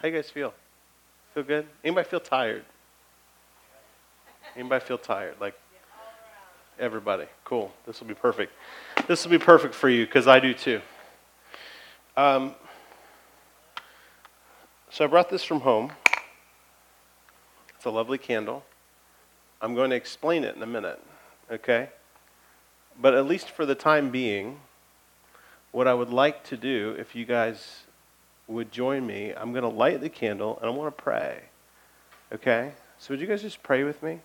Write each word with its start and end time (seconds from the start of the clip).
How 0.00 0.08
you 0.08 0.14
guys 0.14 0.30
feel? 0.30 0.54
Feel 1.34 1.42
good? 1.42 1.66
Anybody 1.84 2.08
feel 2.08 2.20
tired? 2.20 2.64
Anybody 4.56 4.82
feel 4.82 4.96
tired? 4.96 5.34
Like 5.38 5.54
everybody. 6.78 7.26
Cool. 7.44 7.70
This 7.84 8.00
will 8.00 8.06
be 8.06 8.14
perfect. 8.14 8.50
This 9.06 9.22
will 9.24 9.30
be 9.30 9.38
perfect 9.38 9.74
for 9.74 9.90
you 9.90 10.06
because 10.06 10.26
I 10.26 10.40
do 10.40 10.54
too. 10.54 10.80
Um, 12.16 12.54
so 14.88 15.04
I 15.04 15.06
brought 15.06 15.28
this 15.28 15.44
from 15.44 15.60
home. 15.60 15.92
It's 17.76 17.84
a 17.84 17.90
lovely 17.90 18.16
candle. 18.16 18.64
I'm 19.60 19.74
going 19.74 19.90
to 19.90 19.96
explain 19.96 20.44
it 20.44 20.56
in 20.56 20.62
a 20.62 20.66
minute, 20.66 20.98
okay? 21.50 21.90
But 22.98 23.12
at 23.12 23.26
least 23.26 23.50
for 23.50 23.66
the 23.66 23.74
time 23.74 24.08
being, 24.10 24.60
what 25.72 25.86
I 25.86 25.92
would 25.92 26.08
like 26.08 26.42
to 26.44 26.56
do, 26.56 26.96
if 26.98 27.14
you 27.14 27.26
guys 27.26 27.82
would 28.50 28.72
join 28.72 29.06
me, 29.06 29.32
I'm 29.34 29.52
going 29.52 29.62
to 29.62 29.68
light 29.68 30.00
the 30.00 30.08
candle 30.08 30.58
and 30.60 30.70
I 30.70 30.70
want 30.70 30.96
to 30.96 31.02
pray. 31.02 31.40
Okay? 32.32 32.72
So 32.98 33.12
would 33.12 33.20
you 33.20 33.26
guys 33.26 33.42
just 33.42 33.62
pray 33.62 33.84
with 33.84 34.02
me? 34.02 34.20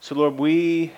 So, 0.00 0.14
Lord, 0.14 0.38
we 0.38 0.92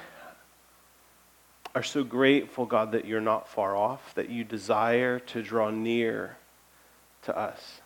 are 1.74 1.82
so 1.82 2.04
grateful, 2.04 2.66
God, 2.66 2.92
that 2.92 3.06
you're 3.06 3.20
not 3.20 3.48
far 3.48 3.76
off, 3.76 4.14
that 4.14 4.28
you 4.28 4.44
desire 4.44 5.18
to 5.20 5.42
draw 5.42 5.70
near 5.70 6.36
to 7.22 7.36
us. 7.36 7.80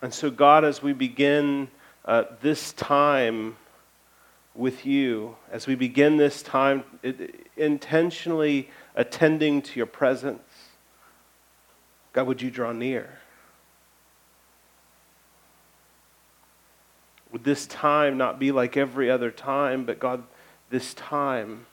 And 0.00 0.12
so, 0.12 0.30
God, 0.30 0.64
as 0.64 0.82
we 0.82 0.92
begin 0.92 1.68
uh, 2.04 2.24
this 2.40 2.72
time 2.72 3.56
with 4.54 4.84
you, 4.84 5.36
as 5.50 5.66
we 5.66 5.74
begin 5.74 6.18
this 6.18 6.42
time 6.42 6.84
intentionally 7.56 8.68
attending 8.94 9.62
to 9.62 9.78
your 9.78 9.86
presence, 9.86 10.42
God, 12.12 12.26
would 12.26 12.42
you 12.42 12.50
draw 12.50 12.72
near? 12.72 13.18
Would 17.32 17.44
this 17.44 17.66
time 17.66 18.18
not 18.18 18.38
be 18.38 18.52
like 18.52 18.76
every 18.76 19.10
other 19.10 19.30
time, 19.30 19.86
but 19.86 19.98
God, 19.98 20.22
this 20.68 20.92
time 20.92 21.64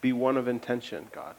be 0.00 0.14
one 0.14 0.38
of 0.38 0.48
intention, 0.48 1.08
God? 1.12 1.34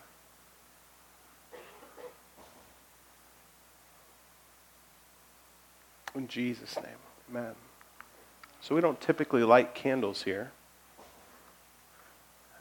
In 6.13 6.27
Jesus' 6.27 6.75
name, 6.75 6.85
amen. 7.31 7.53
So 8.59 8.75
we 8.75 8.81
don't 8.81 8.99
typically 8.99 9.43
light 9.43 9.73
candles 9.73 10.23
here. 10.23 10.51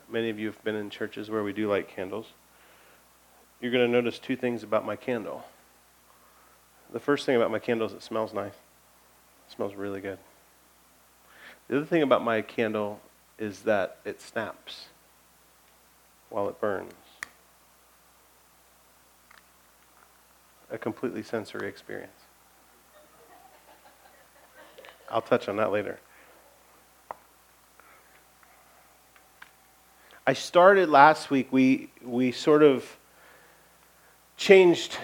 Many 0.09 0.31
of 0.31 0.39
you 0.39 0.47
have 0.47 0.63
been 0.65 0.75
in 0.75 0.91
churches 0.91 1.31
where 1.31 1.43
we 1.43 1.53
do 1.53 1.69
light 1.69 1.89
candles. 1.89 2.27
You're 3.61 3.73
going 3.73 3.87
to 3.87 3.93
notice 3.93 4.19
two 4.19 4.37
things 4.37 4.63
about 4.63 4.87
my 4.87 4.97
candle. 4.97 5.45
The 6.93 7.01
first 7.01 7.27
thing 7.27 7.37
about 7.37 7.51
my 7.51 7.59
candle 7.59 7.87
is 7.87 7.93
it 7.93 8.03
smells 8.03 8.33
nice. 8.33 8.55
It 9.49 9.55
smells 9.55 9.75
really 9.75 10.01
good. 10.01 10.19
The 11.69 11.77
other 11.77 11.87
thing 11.87 12.03
about 12.03 12.25
my 12.25 12.43
candle 12.43 13.01
is 13.39 13.61
that 13.63 13.99
it 14.05 14.21
snaps 14.21 14.87
while 16.31 16.49
it 16.49 16.61
burns. 16.61 16.93
A 20.71 20.79
completely 20.79 21.23
sensory 21.23 21.69
experience. 21.69 22.13
I'll 25.11 25.23
touch 25.23 25.49
on 25.49 25.57
that 25.57 25.73
later. 25.73 25.99
I 30.27 30.33
started 30.35 30.89
last 30.89 31.31
week, 31.31 31.53
we, 31.53 31.91
we 32.05 32.31
sort 32.31 32.63
of 32.63 32.99
changed 34.37 34.97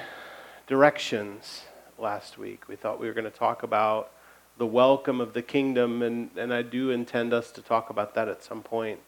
directions 0.67 1.63
last 1.99 2.39
week. 2.39 2.69
We 2.69 2.77
thought 2.77 3.01
we 3.01 3.07
were 3.07 3.13
going 3.13 3.25
to 3.25 3.37
talk 3.37 3.63
about 3.63 4.13
the 4.59 4.67
welcome 4.67 5.21
of 5.21 5.33
the 5.33 5.43
kingdom, 5.43 6.03
and, 6.03 6.31
and 6.37 6.55
I 6.55 6.63
do 6.63 6.91
intend 6.91 7.33
us 7.33 7.51
to 7.53 7.63
talk 7.63 7.91
about 7.91 8.15
that 8.15 8.29
at 8.29 8.45
some 8.45 8.63
point. 8.63 9.01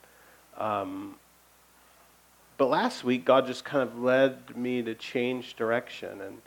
Um, 0.57 1.15
but 2.57 2.69
last 2.69 3.05
week, 3.05 3.25
God 3.25 3.47
just 3.47 3.65
kind 3.65 3.89
of 3.89 3.99
led 3.99 4.57
me 4.57 4.83
to 4.83 4.95
change 4.95 5.55
direction. 5.55 6.21
And 6.21 6.43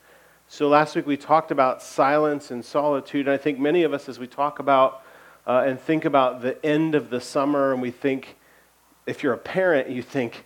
so 0.51 0.67
last 0.67 0.97
week 0.97 1.07
we 1.07 1.15
talked 1.15 1.49
about 1.51 1.81
silence 1.81 2.51
and 2.51 2.63
solitude. 2.65 3.25
And 3.25 3.33
I 3.33 3.37
think 3.37 3.57
many 3.57 3.83
of 3.83 3.93
us, 3.93 4.09
as 4.09 4.19
we 4.19 4.27
talk 4.27 4.59
about 4.59 5.01
uh, 5.47 5.63
and 5.65 5.79
think 5.79 6.03
about 6.03 6.41
the 6.41 6.63
end 6.65 6.93
of 6.93 7.09
the 7.09 7.21
summer, 7.21 7.71
and 7.71 7.81
we 7.81 7.89
think, 7.89 8.35
if 9.05 9.23
you're 9.23 9.31
a 9.31 9.37
parent, 9.37 9.89
you 9.89 10.01
think, 10.01 10.43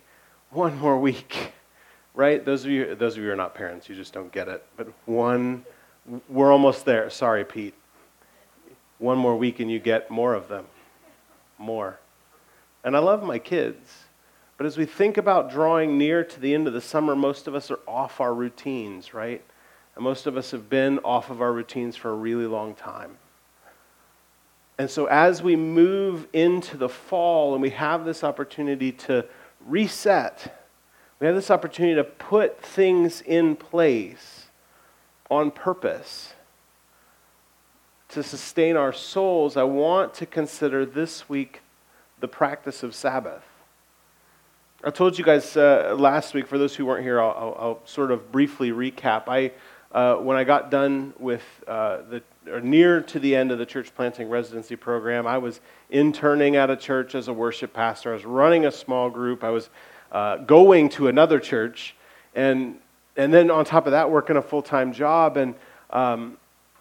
one 0.50 0.78
more 0.78 0.96
week, 0.96 1.54
right? 2.14 2.44
Those 2.44 2.64
of 2.64 2.70
you, 2.70 2.94
those 2.94 3.14
of 3.14 3.18
you 3.18 3.24
who 3.24 3.32
are 3.32 3.36
not 3.36 3.56
parents, 3.56 3.88
you 3.88 3.96
just 3.96 4.12
don't 4.12 4.30
get 4.30 4.46
it. 4.46 4.64
But 4.76 4.92
one, 5.06 5.64
we're 6.28 6.52
almost 6.52 6.84
there. 6.84 7.10
Sorry, 7.10 7.44
Pete. 7.44 7.74
One 8.98 9.18
more 9.18 9.36
week 9.36 9.58
and 9.58 9.68
you 9.68 9.80
get 9.80 10.08
more 10.08 10.34
of 10.34 10.46
them. 10.46 10.66
More. 11.58 11.98
And 12.84 12.96
I 12.96 13.00
love 13.00 13.24
my 13.24 13.40
kids. 13.40 14.04
But 14.56 14.66
as 14.66 14.78
we 14.78 14.86
think 14.86 15.16
about 15.16 15.50
drawing 15.50 15.98
near 15.98 16.22
to 16.22 16.40
the 16.40 16.54
end 16.54 16.68
of 16.68 16.74
the 16.74 16.80
summer, 16.80 17.16
most 17.16 17.48
of 17.48 17.56
us 17.56 17.72
are 17.72 17.80
off 17.88 18.20
our 18.20 18.32
routines, 18.32 19.12
right? 19.12 19.42
And 19.96 20.04
most 20.04 20.26
of 20.26 20.36
us 20.36 20.50
have 20.52 20.68
been 20.68 20.98
off 21.00 21.30
of 21.30 21.40
our 21.40 21.52
routines 21.52 21.96
for 21.96 22.10
a 22.10 22.14
really 22.14 22.46
long 22.46 22.74
time. 22.74 23.16
And 24.78 24.90
so, 24.90 25.06
as 25.06 25.42
we 25.42 25.56
move 25.56 26.28
into 26.34 26.76
the 26.76 26.88
fall 26.88 27.54
and 27.54 27.62
we 27.62 27.70
have 27.70 28.04
this 28.04 28.22
opportunity 28.22 28.92
to 28.92 29.24
reset, 29.66 30.54
we 31.18 31.26
have 31.26 31.34
this 31.34 31.50
opportunity 31.50 31.94
to 31.94 32.04
put 32.04 32.62
things 32.62 33.22
in 33.22 33.56
place 33.56 34.48
on 35.30 35.50
purpose 35.50 36.34
to 38.10 38.22
sustain 38.22 38.76
our 38.76 38.92
souls. 38.92 39.56
I 39.56 39.62
want 39.62 40.12
to 40.14 40.26
consider 40.26 40.84
this 40.84 41.26
week 41.26 41.62
the 42.20 42.28
practice 42.28 42.82
of 42.82 42.94
Sabbath. 42.94 43.44
I 44.84 44.90
told 44.90 45.18
you 45.18 45.24
guys 45.24 45.56
uh, 45.56 45.96
last 45.98 46.34
week, 46.34 46.46
for 46.46 46.58
those 46.58 46.76
who 46.76 46.84
weren't 46.84 47.02
here, 47.02 47.20
I'll, 47.20 47.30
I'll, 47.30 47.56
I'll 47.58 47.80
sort 47.86 48.10
of 48.10 48.30
briefly 48.30 48.70
recap. 48.70 49.24
I 49.26 49.52
uh, 49.96 50.16
when 50.16 50.36
I 50.36 50.44
got 50.44 50.70
done 50.70 51.14
with 51.18 51.42
uh, 51.66 52.02
the 52.10 52.22
or 52.52 52.60
near 52.60 53.00
to 53.00 53.18
the 53.18 53.34
end 53.34 53.50
of 53.50 53.58
the 53.58 53.64
church 53.64 53.94
planting 53.94 54.28
residency 54.28 54.76
program, 54.76 55.26
I 55.26 55.38
was 55.38 55.60
interning 55.88 56.54
at 56.54 56.68
a 56.68 56.76
church 56.76 57.14
as 57.14 57.28
a 57.28 57.32
worship 57.32 57.72
pastor. 57.72 58.10
I 58.10 58.12
was 58.12 58.26
running 58.26 58.66
a 58.66 58.70
small 58.70 59.08
group. 59.08 59.42
I 59.42 59.48
was 59.48 59.70
uh, 60.12 60.36
going 60.36 60.90
to 60.90 61.08
another 61.08 61.40
church, 61.40 61.96
and 62.34 62.78
and 63.16 63.32
then 63.32 63.50
on 63.50 63.64
top 63.64 63.86
of 63.86 63.92
that, 63.92 64.10
working 64.10 64.36
a 64.36 64.42
full 64.42 64.60
time 64.60 64.92
job. 64.92 65.38
And 65.38 65.54
um, 65.88 66.36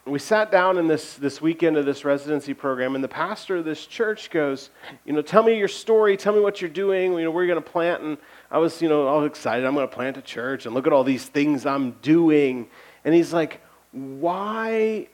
we 0.06 0.20
sat 0.20 0.52
down 0.52 0.78
in 0.78 0.88
this 0.88 1.14
this 1.14 1.42
weekend 1.42 1.78
of 1.78 1.86
this 1.86 2.04
residency 2.04 2.54
program, 2.54 2.96
and 2.96 3.04
the 3.04 3.08
pastor 3.08 3.56
of 3.56 3.64
this 3.64 3.86
church 3.86 4.30
goes, 4.30 4.72
you 5.06 5.14
know, 5.14 5.22
tell 5.22 5.42
me 5.42 5.58
your 5.58 5.70
story. 5.70 6.18
Tell 6.18 6.34
me 6.34 6.42
what 6.42 6.60
you're 6.60 6.70
doing. 6.70 7.14
You 7.14 7.24
know, 7.24 7.32
we're 7.32 7.48
going 7.48 7.64
to 7.64 7.70
plant. 7.70 8.04
And 8.04 8.18
I 8.52 8.58
was, 8.58 8.82
you 8.82 8.90
know, 8.90 9.08
all 9.08 9.24
excited. 9.24 9.66
I'm 9.66 9.74
going 9.74 9.88
to 9.88 9.96
plant 9.96 10.18
a 10.18 10.22
church, 10.22 10.66
and 10.66 10.76
look 10.76 10.86
at 10.86 10.92
all 10.92 11.06
these 11.06 11.26
things 11.26 11.66
I'm 11.66 11.92
doing. 12.02 12.68
And 13.06 13.14
he's 13.14 13.32
like, 13.32 13.62
Why 13.94 15.08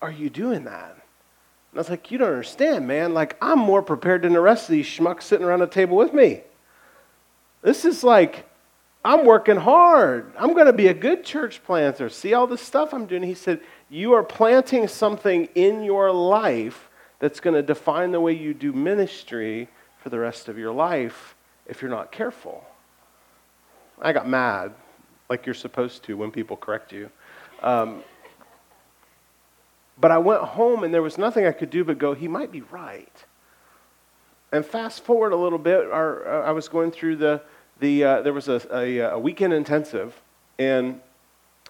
are 0.00 0.10
you 0.10 0.30
doing 0.30 0.64
that? 0.64 0.92
And 0.92 1.74
I 1.74 1.78
was 1.78 1.90
like, 1.90 2.10
You 2.10 2.16
don't 2.18 2.28
understand, 2.28 2.88
man. 2.88 3.12
Like, 3.12 3.36
I'm 3.42 3.58
more 3.58 3.82
prepared 3.82 4.22
than 4.22 4.32
the 4.32 4.40
rest 4.40 4.70
of 4.70 4.72
these 4.72 4.86
schmucks 4.86 5.24
sitting 5.24 5.44
around 5.44 5.60
the 5.60 5.66
table 5.66 5.96
with 5.98 6.14
me. 6.14 6.40
This 7.60 7.84
is 7.84 8.02
like, 8.02 8.46
I'm 9.04 9.24
working 9.26 9.56
hard. 9.56 10.32
I'm 10.38 10.54
going 10.54 10.66
to 10.66 10.72
be 10.72 10.86
a 10.86 10.94
good 10.94 11.24
church 11.24 11.62
planter. 11.64 12.08
See 12.08 12.34
all 12.34 12.46
the 12.46 12.56
stuff 12.56 12.94
I'm 12.94 13.06
doing? 13.06 13.22
He 13.24 13.34
said, 13.34 13.60
You 13.90 14.14
are 14.14 14.22
planting 14.22 14.86
something 14.86 15.48
in 15.54 15.82
your 15.82 16.12
life 16.12 16.88
that's 17.18 17.40
going 17.40 17.54
to 17.54 17.62
define 17.62 18.12
the 18.12 18.20
way 18.20 18.32
you 18.32 18.54
do 18.54 18.72
ministry 18.72 19.68
for 19.98 20.08
the 20.08 20.18
rest 20.18 20.48
of 20.48 20.58
your 20.58 20.72
life 20.72 21.34
if 21.66 21.82
you're 21.82 21.90
not 21.90 22.12
careful. 22.12 22.64
I 24.00 24.12
got 24.12 24.28
mad, 24.28 24.72
like 25.28 25.46
you're 25.46 25.54
supposed 25.54 26.02
to 26.04 26.16
when 26.16 26.30
people 26.30 26.56
correct 26.56 26.92
you. 26.92 27.10
Um, 27.62 28.02
but 29.98 30.10
I 30.10 30.18
went 30.18 30.42
home 30.42 30.82
and 30.84 30.92
there 30.92 31.02
was 31.02 31.16
nothing 31.16 31.46
I 31.46 31.52
could 31.52 31.70
do 31.70 31.84
but 31.84 31.98
go, 31.98 32.12
he 32.14 32.28
might 32.28 32.50
be 32.50 32.62
right. 32.62 33.24
And 34.50 34.66
fast 34.66 35.04
forward 35.04 35.32
a 35.32 35.36
little 35.36 35.58
bit, 35.58 35.90
our, 35.90 36.42
uh, 36.42 36.48
I 36.48 36.50
was 36.50 36.68
going 36.68 36.90
through 36.90 37.16
the, 37.16 37.40
the 37.80 38.04
uh, 38.04 38.22
there 38.22 38.32
was 38.32 38.48
a, 38.48 38.60
a, 38.72 38.98
a, 38.98 39.18
weekend 39.18 39.52
intensive, 39.54 40.20
and 40.58 41.00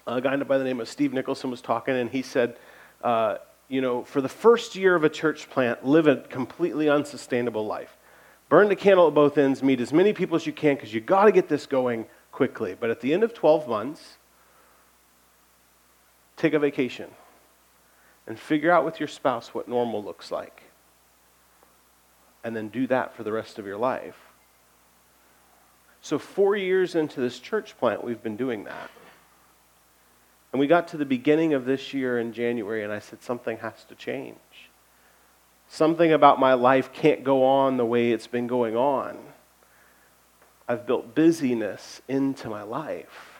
a 0.06 0.20
guy 0.20 0.36
by 0.36 0.58
the 0.58 0.64
name 0.64 0.80
of 0.80 0.88
Steve 0.88 1.12
Nicholson 1.12 1.50
was 1.50 1.60
talking, 1.60 1.94
and 1.94 2.10
he 2.10 2.22
said, 2.22 2.56
uh, 3.04 3.36
you 3.68 3.80
know, 3.80 4.02
for 4.02 4.20
the 4.20 4.28
first 4.28 4.74
year 4.74 4.94
of 4.94 5.04
a 5.04 5.08
church 5.08 5.48
plant, 5.48 5.86
live 5.86 6.06
a 6.06 6.16
completely 6.16 6.88
unsustainable 6.88 7.64
life. 7.64 7.96
Burn 8.48 8.68
the 8.68 8.76
candle 8.76 9.08
at 9.08 9.14
both 9.14 9.38
ends, 9.38 9.62
meet 9.62 9.80
as 9.80 9.92
many 9.92 10.12
people 10.12 10.36
as 10.36 10.46
you 10.46 10.52
can, 10.52 10.74
because 10.74 10.92
you 10.92 11.00
got 11.00 11.24
to 11.24 11.32
get 11.32 11.48
this 11.48 11.66
going 11.66 12.06
quickly. 12.32 12.76
But 12.78 12.90
at 12.90 13.00
the 13.00 13.14
end 13.14 13.22
of 13.22 13.32
12 13.32 13.68
months, 13.68 14.18
take 16.42 16.54
a 16.54 16.58
vacation 16.58 17.08
and 18.26 18.38
figure 18.38 18.70
out 18.70 18.84
with 18.84 18.98
your 18.98 19.06
spouse 19.06 19.54
what 19.54 19.68
normal 19.68 20.02
looks 20.02 20.30
like. 20.32 20.64
And 22.42 22.56
then 22.56 22.68
do 22.68 22.88
that 22.88 23.14
for 23.14 23.22
the 23.22 23.30
rest 23.30 23.60
of 23.60 23.66
your 23.66 23.76
life. 23.76 24.16
So, 26.00 26.18
four 26.18 26.56
years 26.56 26.96
into 26.96 27.20
this 27.20 27.38
church 27.38 27.78
plant, 27.78 28.02
we've 28.02 28.22
been 28.22 28.36
doing 28.36 28.64
that. 28.64 28.90
And 30.50 30.58
we 30.58 30.66
got 30.66 30.88
to 30.88 30.96
the 30.96 31.04
beginning 31.04 31.54
of 31.54 31.64
this 31.64 31.94
year 31.94 32.18
in 32.18 32.32
January, 32.32 32.82
and 32.82 32.92
I 32.92 32.98
said, 32.98 33.22
something 33.22 33.58
has 33.58 33.84
to 33.84 33.94
change. 33.94 34.36
Something 35.68 36.12
about 36.12 36.40
my 36.40 36.54
life 36.54 36.92
can't 36.92 37.22
go 37.22 37.44
on 37.44 37.76
the 37.76 37.86
way 37.86 38.10
it's 38.10 38.26
been 38.26 38.48
going 38.48 38.76
on. 38.76 39.16
I've 40.68 40.86
built 40.86 41.14
busyness 41.14 42.02
into 42.08 42.50
my 42.50 42.64
life. 42.64 43.31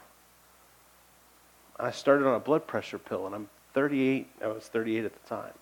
I 1.82 1.90
started 1.90 2.26
on 2.26 2.34
a 2.34 2.40
blood 2.40 2.66
pressure 2.66 2.98
pill, 2.98 3.26
and 3.26 3.34
I'm 3.34 3.48
38. 3.74 4.28
I 4.42 4.46
was 4.48 4.64
38 4.64 5.04
at 5.04 5.12
the 5.12 5.28
time. 5.28 5.52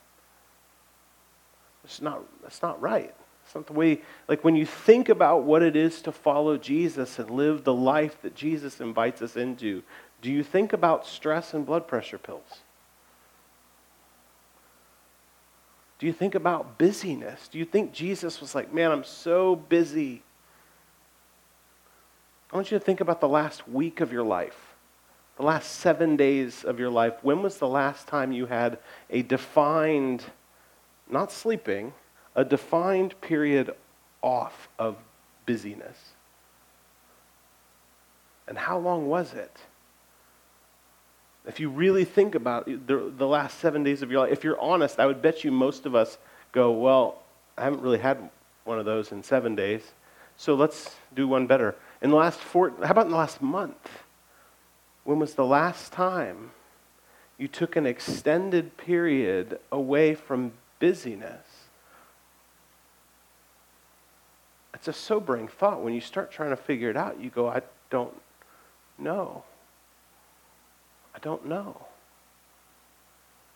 It's 1.85 2.03
not, 2.03 2.23
that's 2.43 2.63
not 2.63 2.81
right. 2.81 3.15
It's 3.45 3.55
not 3.55 3.67
the 3.67 3.73
way, 3.73 4.03
like 4.29 4.45
when 4.45 4.55
you 4.55 4.67
think 4.67 5.09
about 5.09 5.43
what 5.43 5.63
it 5.63 5.75
is 5.75 6.03
to 6.03 6.13
follow 6.13 6.57
Jesus 6.57 7.19
and 7.19 7.31
live 7.31 7.65
the 7.65 7.75
life 7.75 8.21
that 8.23 8.35
Jesus 8.35 8.81
invites 8.81 9.23
us 9.23 9.37
into, 9.37 9.83
do 10.23 10.31
you 10.31 10.45
think 10.45 10.73
about 10.73 11.07
stress 11.07 11.55
and 11.55 11.65
blood 11.65 11.89
pressure 11.89 12.19
pills? 12.19 12.61
Do 15.99 16.07
you 16.07 16.13
think 16.13 16.35
about 16.35 16.79
busyness? 16.79 17.49
Do 17.49 17.59
you 17.59 17.65
think 17.65 17.93
Jesus 17.93 18.41
was 18.41 18.55
like, 18.55 18.73
man, 18.73 18.91
I'm 18.91 19.05
so 19.05 19.57
busy? 19.57 20.23
I 22.53 22.57
want 22.57 22.71
you 22.71 22.79
to 22.79 22.85
think 22.85 23.01
about 23.01 23.21
the 23.21 23.29
last 23.29 23.69
week 23.69 24.01
of 24.01 24.13
your 24.13 24.25
life, 24.25 24.70
the 25.41 25.47
last 25.47 25.77
seven 25.77 26.17
days 26.17 26.65
of 26.65 26.79
your 26.79 26.91
life. 26.91 27.15
When 27.23 27.41
was 27.41 27.57
the 27.57 27.67
last 27.67 28.07
time 28.07 28.31
you 28.31 28.45
had 28.45 28.77
a 29.09 29.23
defined, 29.23 30.23
not 31.11 31.33
sleeping, 31.33 31.95
a 32.37 32.45
defined 32.45 33.19
period 33.23 33.75
off 34.21 34.69
of 34.79 34.97
busyness? 35.47 35.97
And 38.49 38.59
how 38.59 38.77
long 38.77 39.09
was 39.09 39.33
it? 39.33 39.57
If 41.47 41.59
you 41.59 41.71
really 41.71 42.05
think 42.05 42.35
about 42.35 42.67
the, 42.67 43.11
the 43.17 43.27
last 43.27 43.61
seven 43.61 43.83
days 43.83 44.03
of 44.03 44.11
your 44.11 44.21
life, 44.21 44.33
if 44.33 44.45
you're 44.45 44.61
honest, 44.61 45.01
I 45.01 45.07
would 45.07 45.23
bet 45.23 45.43
you 45.43 45.51
most 45.51 45.87
of 45.87 45.95
us 45.95 46.19
go, 46.53 46.71
Well, 46.71 47.23
I 47.57 47.65
haven't 47.65 47.81
really 47.81 47.99
had 47.99 48.29
one 48.65 48.79
of 48.79 48.85
those 48.85 49.11
in 49.11 49.23
seven 49.23 49.55
days, 49.55 49.93
so 50.37 50.55
let's 50.55 50.97
do 51.15 51.27
one 51.27 51.47
better. 51.47 51.77
In 52.03 52.11
the 52.11 52.17
last 52.17 52.39
four, 52.39 52.75
how 52.83 52.91
about 52.91 53.07
in 53.07 53.13
the 53.13 53.17
last 53.17 53.41
month? 53.41 53.89
When 55.05 55.19
was 55.19 55.35
the 55.35 55.45
last 55.45 55.93
time 55.93 56.51
you 57.39 57.49
took 57.49 57.77
an 57.77 57.87
extended 57.87 58.77
period 58.77 59.59
away 59.73 60.15
from 60.15 60.53
busyness? 60.79 61.47
It's 64.75 64.89
a 64.89 64.93
sobering 64.93 65.49
thought. 65.49 65.83
When 65.83 65.93
you 65.93 66.01
start 66.01 66.31
trying 66.31 66.51
to 66.51 66.57
figure 66.57 66.89
it 66.89 66.97
out, 66.97 67.21
you 67.21 67.29
go, 67.31 67.49
I 67.49 67.63
don't 67.91 68.15
know. 68.99 69.45
I 71.15 71.19
don't 71.19 71.47
know. 71.47 71.87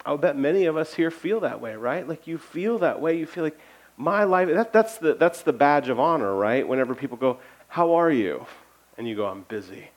I'll 0.04 0.18
bet 0.18 0.36
many 0.36 0.66
of 0.66 0.76
us 0.76 0.94
here 0.94 1.10
feel 1.10 1.40
that 1.40 1.60
way, 1.60 1.76
right? 1.76 2.06
Like 2.06 2.26
you 2.26 2.36
feel 2.36 2.78
that 2.80 3.00
way. 3.00 3.16
You 3.16 3.26
feel 3.26 3.44
like 3.44 3.58
my 3.96 4.24
life, 4.24 4.48
that, 4.48 4.72
that's, 4.72 4.98
the, 4.98 5.14
that's 5.14 5.42
the 5.42 5.52
badge 5.52 5.88
of 5.88 5.98
honor, 5.98 6.34
right? 6.34 6.66
Whenever 6.66 6.94
people 6.94 7.16
go, 7.16 7.38
How 7.68 7.94
are 7.94 8.10
you? 8.10 8.46
And 8.98 9.08
you 9.08 9.16
go, 9.16 9.26
I'm 9.26 9.42
busy, 9.42 9.88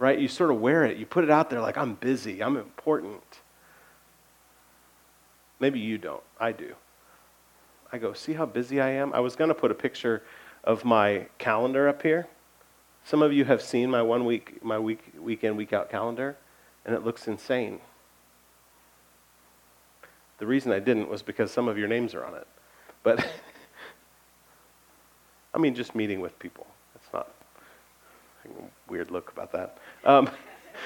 right? 0.00 0.18
You 0.18 0.28
sort 0.28 0.50
of 0.50 0.60
wear 0.60 0.84
it. 0.84 0.96
You 0.96 1.04
put 1.04 1.24
it 1.24 1.30
out 1.30 1.50
there 1.50 1.60
like, 1.60 1.76
I'm 1.76 1.94
busy, 1.94 2.42
I'm 2.42 2.56
important. 2.56 3.22
Maybe 5.60 5.78
you 5.78 5.98
don't. 5.98 6.22
I 6.40 6.52
do. 6.52 6.74
I 7.92 7.98
go, 7.98 8.14
See 8.14 8.32
how 8.32 8.46
busy 8.46 8.80
I 8.80 8.88
am? 8.88 9.12
I 9.12 9.20
was 9.20 9.36
going 9.36 9.48
to 9.48 9.54
put 9.54 9.70
a 9.70 9.74
picture 9.74 10.22
of 10.64 10.86
my 10.86 11.26
calendar 11.36 11.86
up 11.86 12.02
here. 12.02 12.26
Some 13.04 13.20
of 13.20 13.32
you 13.32 13.44
have 13.44 13.60
seen 13.60 13.90
my 13.90 14.00
one 14.00 14.24
week, 14.24 14.64
my 14.64 14.78
week, 14.78 15.12
weekend, 15.18 15.58
week 15.58 15.74
out 15.74 15.90
calendar 15.90 16.36
and 16.86 16.94
it 16.94 17.04
looks 17.04 17.28
insane. 17.28 17.80
The 20.38 20.46
reason 20.46 20.72
I 20.72 20.78
didn't 20.78 21.10
was 21.10 21.20
because 21.20 21.50
some 21.50 21.68
of 21.68 21.76
your 21.76 21.88
names 21.88 22.14
are 22.14 22.24
on 22.24 22.34
it. 22.34 22.46
But, 23.02 23.22
I 25.54 25.58
mean, 25.58 25.74
just 25.74 25.94
meeting 25.94 26.20
with 26.20 26.38
people. 26.38 26.66
Weird 28.88 29.10
look 29.10 29.30
about 29.30 29.52
that. 29.52 29.78
Um, 30.04 30.28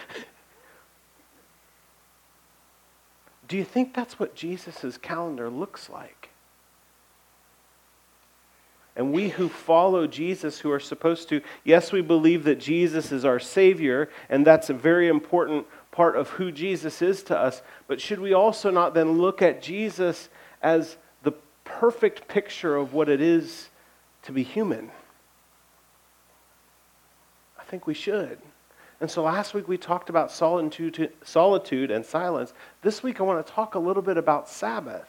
do 3.49 3.57
you 3.57 3.65
think 3.65 3.95
that's 3.95 4.19
what 4.19 4.35
Jesus' 4.35 4.99
calendar 4.99 5.49
looks 5.51 5.89
like? 5.89 6.31
And 8.97 9.13
we 9.13 9.29
who 9.29 9.49
follow 9.49 10.07
Jesus, 10.07 10.61
who 10.61 10.71
are 10.71 10.81
supposed 10.81 11.29
to, 11.31 11.41
yes, 11.65 11.91
we 11.91 12.01
believe 12.01 12.45
that 12.45 12.61
Jesus 12.61 13.11
is 13.11 13.25
our 13.25 13.41
Savior, 13.41 14.09
and 14.29 14.47
that's 14.47 14.71
a 14.71 14.75
very 14.75 15.09
important 15.09 15.67
part 15.91 16.17
of 16.17 16.29
who 16.31 16.53
Jesus 16.53 17.03
is 17.03 17.23
to 17.25 17.37
us. 17.37 17.63
But 17.89 18.01
should 18.01 18.21
we 18.21 18.33
also 18.33 18.71
not 18.71 18.95
then 18.95 19.19
look 19.19 19.43
at 19.43 19.61
Jesus 19.61 20.29
as 20.63 20.97
the 21.25 21.33
perfect 21.65 22.29
picture 22.29 22.77
of 22.77 22.95
what 22.95 23.09
it 23.09 23.21
is 23.21 23.69
to 24.23 24.33
be 24.33 24.45
human? 24.45 24.91
I 27.65 27.71
think 27.71 27.87
we 27.87 27.95
should. 27.95 28.39
And 29.01 29.11
so 29.11 29.23
last 29.23 29.55
week 29.55 29.69
we 29.69 29.79
talked 29.79 30.11
about 30.11 30.31
solitude, 30.31 31.91
and 31.91 32.05
silence. 32.05 32.53
This 32.83 33.03
week 33.03 33.21
I 33.21 33.23
want 33.23 33.45
to 33.47 33.53
talk 33.53 33.75
a 33.75 33.79
little 33.79 34.03
bit 34.03 34.17
about 34.17 34.49
Sabbath. 34.49 35.09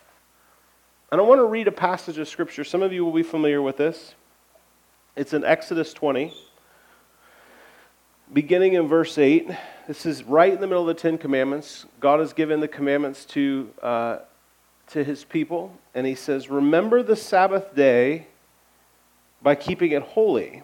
And 1.12 1.19
I 1.19 1.24
want 1.24 1.40
to 1.40 1.46
read 1.46 1.68
a 1.68 1.72
passage 1.72 2.18
of 2.18 2.28
Scripture. 2.28 2.63
Some 2.63 2.81
of 2.81 2.94
you 2.94 3.04
will 3.04 3.12
be 3.12 3.24
familiar 3.24 3.62
with 3.62 3.78
this. 3.78 4.16
It's 5.16 5.34
in 5.34 5.44
Exodus 5.44 5.94
20 5.94 6.34
beginning 8.34 8.74
in 8.74 8.88
verse 8.88 9.18
8. 9.18 9.50
This 9.88 10.06
is 10.06 10.24
right 10.24 10.52
in 10.52 10.60
the 10.60 10.68
middle 10.68 10.81
of 10.81 10.96
the 10.96 11.00
Ten 11.00 11.18
Commandments. 11.18 11.86
God 12.00 12.19
has 12.19 12.34
given 12.34 12.60
the 12.60 12.68
commandments 12.68 13.25
to, 13.25 13.69
uh, 13.84 14.18
to 14.88 15.04
his 15.04 15.24
people, 15.24 15.78
and 15.94 16.07
he 16.07 16.16
says, 16.16 16.50
Remember 16.50 17.04
the 17.04 17.16
Sabbath 17.16 17.75
day 17.75 18.28
by 19.42 19.56
keeping 19.56 19.92
it 19.92 20.02
holy. 20.02 20.63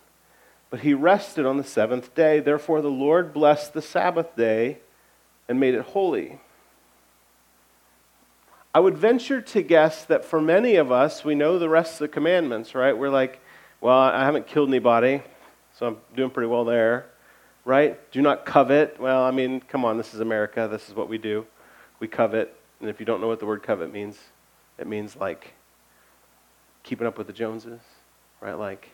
But 0.71 0.79
he 0.79 0.95
rested 0.95 1.45
on 1.45 1.57
the 1.57 1.63
seventh 1.63 2.15
day. 2.15 2.39
Therefore 2.39 2.81
the 2.81 2.89
Lord 2.89 3.33
blessed 3.33 3.73
the 3.73 3.81
Sabbath 3.81 4.35
day 4.35 4.79
and 5.47 5.59
made 5.59 5.75
it 5.75 5.81
holy. 5.81 6.39
I 8.73 8.79
would 8.79 8.97
venture 8.97 9.41
to 9.41 9.61
guess 9.61 10.05
that 10.05 10.25
for 10.25 10.41
many 10.41 10.77
of 10.77 10.91
us, 10.91 11.23
we 11.23 11.35
know 11.35 11.59
the 11.59 11.69
rest 11.69 11.93
of 11.93 11.99
the 11.99 12.07
commandments, 12.07 12.73
right? 12.73 12.97
We're 12.97 13.09
like, 13.09 13.39
well, 13.79 13.99
I 13.99 14.25
haven't 14.25 14.47
killed 14.47 14.69
anybody, 14.69 15.21
so 15.77 15.85
I'm 15.85 15.97
doing 16.15 16.31
pretty 16.31 16.47
well 16.47 16.65
there 16.65 17.11
right? 17.65 18.11
Do 18.11 18.21
not 18.21 18.45
covet. 18.45 18.99
Well, 18.99 19.23
I 19.23 19.31
mean, 19.31 19.61
come 19.61 19.85
on, 19.85 19.97
this 19.97 20.13
is 20.13 20.19
America. 20.19 20.67
This 20.69 20.89
is 20.89 20.95
what 20.95 21.09
we 21.09 21.17
do. 21.17 21.45
We 21.99 22.07
covet. 22.07 22.55
And 22.79 22.89
if 22.89 22.99
you 22.99 23.05
don't 23.05 23.21
know 23.21 23.27
what 23.27 23.39
the 23.39 23.45
word 23.45 23.63
covet 23.63 23.91
means, 23.91 24.17
it 24.77 24.87
means 24.87 25.15
like 25.15 25.53
keeping 26.83 27.05
up 27.05 27.17
with 27.17 27.27
the 27.27 27.33
Joneses, 27.33 27.81
right? 28.39 28.53
Like, 28.53 28.89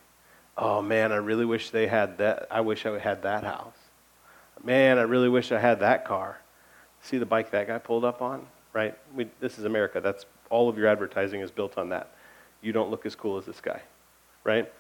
oh 0.58 0.82
man, 0.82 1.12
I 1.12 1.18
really 1.18 1.46
wish 1.46 1.70
they 1.70 1.88
had 1.88 2.18
that. 2.18 2.48
I 2.50 2.62
wish 2.62 2.86
I 2.86 2.98
had 2.98 3.24
that 3.24 3.44
house. 3.44 3.78
Man, 4.64 4.98
I 4.98 5.04
really 5.04 5.30
wish 5.30 5.52
I 5.52 5.60
had 5.60 5.80
that 5.82 6.06
car. 6.06 6.40
See 7.02 7.18
the 7.18 7.26
bike 7.26 7.52
that 7.52 7.68
guy 7.68 7.78
pulled 7.78 8.04
up 8.04 8.22
on, 8.22 8.46
right? 8.74 8.98
We, 9.16 9.28
this 9.40 9.60
is 9.60 9.66
America. 9.66 10.02
That's 10.02 10.26
all 10.50 10.68
of 10.68 10.78
your 10.78 10.88
advertising 10.88 11.42
is 11.42 11.52
built 11.52 11.78
on 11.78 11.90
that. 11.90 12.16
You 12.62 12.72
don't 12.74 12.90
look 12.90 13.06
as 13.06 13.16
cool 13.16 13.38
as 13.38 13.46
this 13.46 13.62
guy, 13.62 13.82
right? 14.44 14.72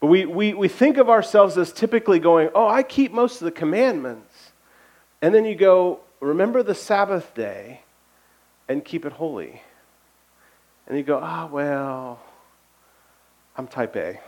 But 0.00 0.06
we, 0.06 0.26
we, 0.26 0.54
we 0.54 0.68
think 0.68 0.98
of 0.98 1.08
ourselves 1.08 1.58
as 1.58 1.72
typically 1.72 2.18
going, 2.18 2.50
oh, 2.54 2.68
I 2.68 2.82
keep 2.82 3.12
most 3.12 3.40
of 3.40 3.46
the 3.46 3.50
commandments. 3.50 4.52
And 5.22 5.34
then 5.34 5.44
you 5.44 5.54
go, 5.54 6.00
remember 6.20 6.62
the 6.62 6.74
Sabbath 6.74 7.34
day 7.34 7.80
and 8.68 8.84
keep 8.84 9.04
it 9.04 9.12
holy. 9.12 9.62
And 10.86 10.96
you 10.96 11.02
go, 11.02 11.18
ah, 11.20 11.44
oh, 11.44 11.52
well, 11.52 12.20
I'm 13.56 13.66
type 13.66 13.96
A. 13.96 14.20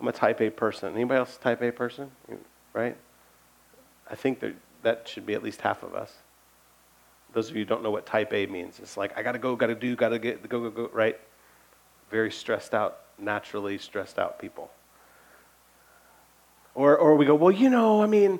I'm 0.00 0.08
a 0.08 0.12
type 0.12 0.40
A 0.40 0.50
person. 0.50 0.94
Anybody 0.94 1.18
else 1.18 1.36
type 1.38 1.62
A 1.62 1.72
person? 1.72 2.10
Right? 2.72 2.96
I 4.10 4.14
think 4.14 4.40
that, 4.40 4.54
that 4.82 5.08
should 5.08 5.26
be 5.26 5.34
at 5.34 5.42
least 5.42 5.60
half 5.60 5.82
of 5.82 5.94
us. 5.94 6.12
Those 7.32 7.50
of 7.50 7.56
you 7.56 7.64
don't 7.64 7.82
know 7.82 7.90
what 7.90 8.06
type 8.06 8.32
A 8.32 8.46
means, 8.46 8.78
it's 8.78 8.96
like, 8.96 9.16
I 9.18 9.22
gotta 9.22 9.38
go, 9.38 9.54
gotta 9.54 9.74
do, 9.74 9.94
gotta 9.96 10.18
get, 10.18 10.48
go, 10.48 10.60
go, 10.62 10.70
go, 10.70 10.90
right? 10.92 11.18
Very 12.10 12.30
stressed 12.30 12.74
out 12.74 12.98
naturally 13.18 13.78
stressed 13.78 14.18
out 14.18 14.38
people. 14.38 14.70
Or, 16.74 16.96
or 16.96 17.16
we 17.16 17.26
go, 17.26 17.34
well, 17.34 17.50
you 17.50 17.70
know, 17.70 18.02
I 18.02 18.06
mean, 18.06 18.38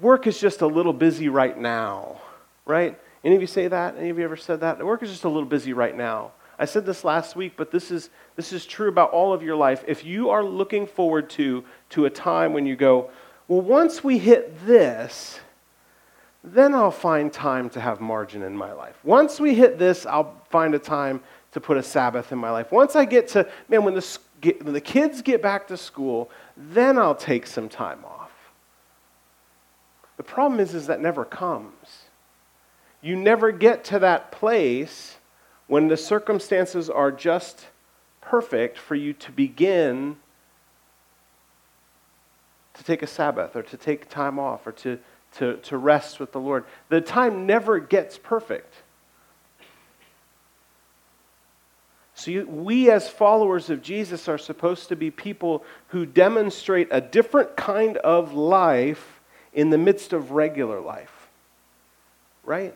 work 0.00 0.26
is 0.26 0.40
just 0.40 0.62
a 0.62 0.66
little 0.66 0.92
busy 0.92 1.28
right 1.28 1.56
now, 1.56 2.20
right? 2.66 2.98
Any 3.22 3.36
of 3.36 3.40
you 3.40 3.46
say 3.46 3.68
that? 3.68 3.96
Any 3.96 4.10
of 4.10 4.18
you 4.18 4.24
ever 4.24 4.36
said 4.36 4.60
that? 4.60 4.84
Work 4.84 5.02
is 5.02 5.10
just 5.10 5.24
a 5.24 5.28
little 5.28 5.48
busy 5.48 5.72
right 5.72 5.96
now. 5.96 6.32
I 6.58 6.64
said 6.64 6.84
this 6.84 7.04
last 7.04 7.36
week, 7.36 7.52
but 7.56 7.70
this 7.70 7.90
is, 7.90 8.10
this 8.34 8.52
is 8.52 8.66
true 8.66 8.88
about 8.88 9.10
all 9.10 9.32
of 9.32 9.42
your 9.42 9.54
life. 9.54 9.84
If 9.86 10.04
you 10.04 10.30
are 10.30 10.42
looking 10.42 10.86
forward 10.86 11.30
to, 11.30 11.64
to 11.90 12.06
a 12.06 12.10
time 12.10 12.52
when 12.52 12.66
you 12.66 12.74
go, 12.74 13.10
well, 13.46 13.60
once 13.60 14.02
we 14.02 14.18
hit 14.18 14.66
this, 14.66 15.38
then 16.42 16.74
I'll 16.74 16.90
find 16.90 17.32
time 17.32 17.70
to 17.70 17.80
have 17.80 18.00
margin 18.00 18.42
in 18.42 18.56
my 18.56 18.72
life. 18.72 18.96
Once 19.04 19.38
we 19.38 19.54
hit 19.54 19.78
this, 19.78 20.04
I'll 20.04 20.40
find 20.50 20.74
a 20.74 20.78
time 20.78 21.20
to 21.52 21.60
put 21.60 21.76
a 21.76 21.82
Sabbath 21.82 22.32
in 22.32 22.38
my 22.38 22.50
life. 22.50 22.72
Once 22.72 22.96
I 22.96 23.04
get 23.04 23.28
to, 23.28 23.48
man, 23.68 23.84
when 23.84 23.94
the, 23.94 24.18
when 24.62 24.72
the 24.72 24.80
kids 24.80 25.22
get 25.22 25.40
back 25.40 25.68
to 25.68 25.76
school, 25.76 26.30
then 26.56 26.98
I'll 26.98 27.14
take 27.14 27.46
some 27.46 27.68
time 27.68 28.04
off. 28.04 28.32
The 30.16 30.24
problem 30.24 30.58
is, 30.58 30.74
is 30.74 30.88
that 30.88 31.00
never 31.00 31.24
comes. 31.24 32.02
You 33.00 33.14
never 33.14 33.52
get 33.52 33.84
to 33.84 34.00
that 34.00 34.32
place 34.32 35.17
when 35.68 35.88
the 35.88 35.96
circumstances 35.96 36.90
are 36.90 37.12
just 37.12 37.66
perfect 38.20 38.76
for 38.76 38.94
you 38.94 39.12
to 39.12 39.30
begin 39.30 40.16
to 42.74 42.84
take 42.84 43.02
a 43.02 43.06
Sabbath 43.06 43.54
or 43.54 43.62
to 43.62 43.76
take 43.76 44.08
time 44.08 44.38
off 44.38 44.66
or 44.66 44.72
to, 44.72 44.98
to, 45.36 45.56
to 45.58 45.76
rest 45.76 46.18
with 46.18 46.32
the 46.32 46.40
Lord. 46.40 46.64
The 46.88 47.00
time 47.00 47.46
never 47.46 47.78
gets 47.78 48.18
perfect. 48.18 48.74
So, 52.14 52.32
you, 52.32 52.48
we 52.48 52.90
as 52.90 53.08
followers 53.08 53.70
of 53.70 53.80
Jesus 53.80 54.28
are 54.28 54.38
supposed 54.38 54.88
to 54.88 54.96
be 54.96 55.10
people 55.10 55.64
who 55.88 56.04
demonstrate 56.04 56.88
a 56.90 57.00
different 57.00 57.56
kind 57.56 57.96
of 57.98 58.32
life 58.32 59.20
in 59.52 59.70
the 59.70 59.78
midst 59.78 60.12
of 60.12 60.32
regular 60.32 60.80
life. 60.80 61.28
Right? 62.42 62.74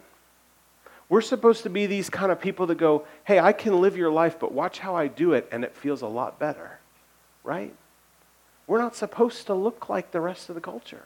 We're 1.12 1.21
supposed 1.21 1.64
to 1.64 1.69
be 1.69 1.85
these 1.85 2.09
kind 2.09 2.33
of 2.33 2.40
people 2.40 2.69
that 2.69 2.76
go, 2.76 3.04
hey, 3.25 3.38
I 3.38 3.52
can 3.52 3.83
live 3.83 3.99
your 3.99 4.11
life, 4.11 4.40
but 4.40 4.50
watch 4.50 4.78
how 4.78 4.97
I 4.97 5.09
do 5.09 5.35
it, 5.35 5.47
and 5.52 5.62
it 5.62 5.76
feels 5.76 6.00
a 6.00 6.07
lot 6.07 6.38
better, 6.38 6.78
right? 7.45 7.75
We're 8.66 8.78
not 8.78 8.97
supposed 8.97 9.45
to 9.49 9.52
look 9.52 9.90
like 9.90 10.11
the 10.11 10.23
rest 10.23 10.49
of 10.49 10.54
the 10.54 10.62
culture. 10.62 11.04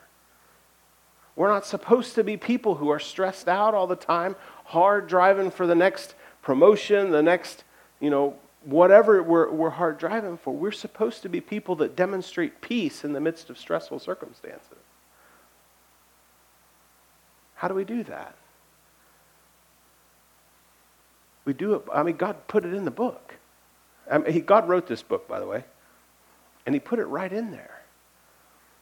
We're 1.35 1.49
not 1.49 1.67
supposed 1.67 2.15
to 2.15 2.23
be 2.23 2.37
people 2.37 2.77
who 2.77 2.89
are 2.89 3.01
stressed 3.01 3.49
out 3.49 3.75
all 3.75 3.89
the 3.89 3.97
time, 3.97 4.37
hard 4.67 5.09
driving 5.09 5.51
for 5.51 5.67
the 5.67 5.75
next 5.75 6.15
promotion, 6.41 7.11
the 7.11 7.21
next, 7.21 7.65
you 7.99 8.09
know, 8.09 8.37
whatever 8.63 9.21
we're, 9.25 9.51
we're 9.51 9.71
hard 9.71 9.99
driving 9.99 10.39
for. 10.39 10.55
We're 10.55 10.71
supposed 10.71 11.23
to 11.23 11.29
be 11.29 11.41
people 11.41 11.75
that 11.75 11.97
demonstrate 11.97 12.61
peace 12.61 13.03
in 13.03 13.13
the 13.13 13.21
midst 13.21 13.51
of 13.51 13.59
stressful 13.59 13.99
circumstances. 13.99 14.79
How 17.57 17.67
do 17.67 17.75
we 17.75 17.83
do 17.83 18.05
that? 18.05 18.37
We 21.47 21.55
do 21.55 21.75
it. 21.75 21.83
I 21.95 22.03
mean, 22.03 22.17
God 22.17 22.37
put 22.49 22.67
it 22.67 22.75
in 22.75 22.85
the 22.85 22.91
book. 22.91 23.37
I 24.11 24.19
mean, 24.19 24.33
he, 24.33 24.41
God 24.41 24.69
wrote 24.69 24.87
this 24.87 25.03
book, 25.03 25.27
by 25.27 25.41
the 25.41 25.47
way, 25.47 25.65
and 26.67 26.75
He 26.75 26.81
put 26.81 26.99
it 26.99 27.07
right 27.07 27.33
in 27.33 27.51
there. 27.51 27.71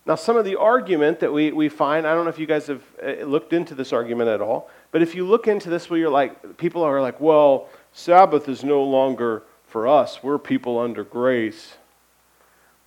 Now, 0.06 0.16
some 0.16 0.36
of 0.36 0.44
the 0.44 0.56
argument 0.56 1.20
that 1.20 1.32
we, 1.32 1.52
we 1.52 1.68
find, 1.68 2.06
I 2.06 2.14
don't 2.14 2.24
know 2.24 2.30
if 2.30 2.38
you 2.38 2.46
guys 2.46 2.66
have 2.66 2.82
uh, 3.02 3.24
looked 3.24 3.54
into 3.54 3.74
this 3.74 3.92
argument 3.92 4.28
at 4.28 4.42
all, 4.42 4.68
but 4.90 5.00
if 5.00 5.14
you 5.14 5.26
look 5.26 5.46
into 5.46 5.70
this 5.70 5.88
where 5.88 5.98
you're 5.98 6.10
like, 6.10 6.58
people 6.58 6.82
are 6.82 7.00
like, 7.00 7.20
well, 7.20 7.68
Sabbath 7.92 8.48
is 8.48 8.62
no 8.62 8.82
longer 8.82 9.44
for 9.66 9.88
us. 9.88 10.22
We're 10.22 10.38
people 10.38 10.78
under 10.78 11.04
grace. 11.04 11.74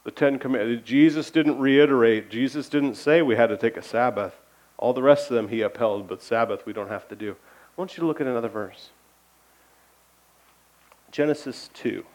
The 0.03 0.11
Ten 0.11 0.37
Commandments, 0.37 0.87
Jesus 0.87 1.31
didn't 1.31 1.57
reiterate, 1.57 2.29
Jesus 2.29 2.69
didn't 2.69 2.95
say 2.95 3.21
we 3.21 3.35
had 3.35 3.47
to 3.47 3.57
take 3.57 3.77
a 3.77 3.81
Sabbath. 3.81 4.35
All 4.77 4.93
the 4.93 5.01
rest 5.01 5.31
of 5.31 5.35
them 5.35 5.49
he 5.49 5.61
upheld, 5.61 6.07
but 6.07 6.21
Sabbath 6.21 6.65
we 6.67 6.73
don't 6.73 6.89
have 6.89 7.07
to 7.09 7.15
do. 7.15 7.31
I 7.31 7.81
want 7.81 7.97
you 7.97 8.01
to 8.01 8.07
look 8.07 8.21
at 8.21 8.27
another 8.27 8.47
verse. 8.47 8.89
Genesis 11.11 11.69
2. 11.73 12.05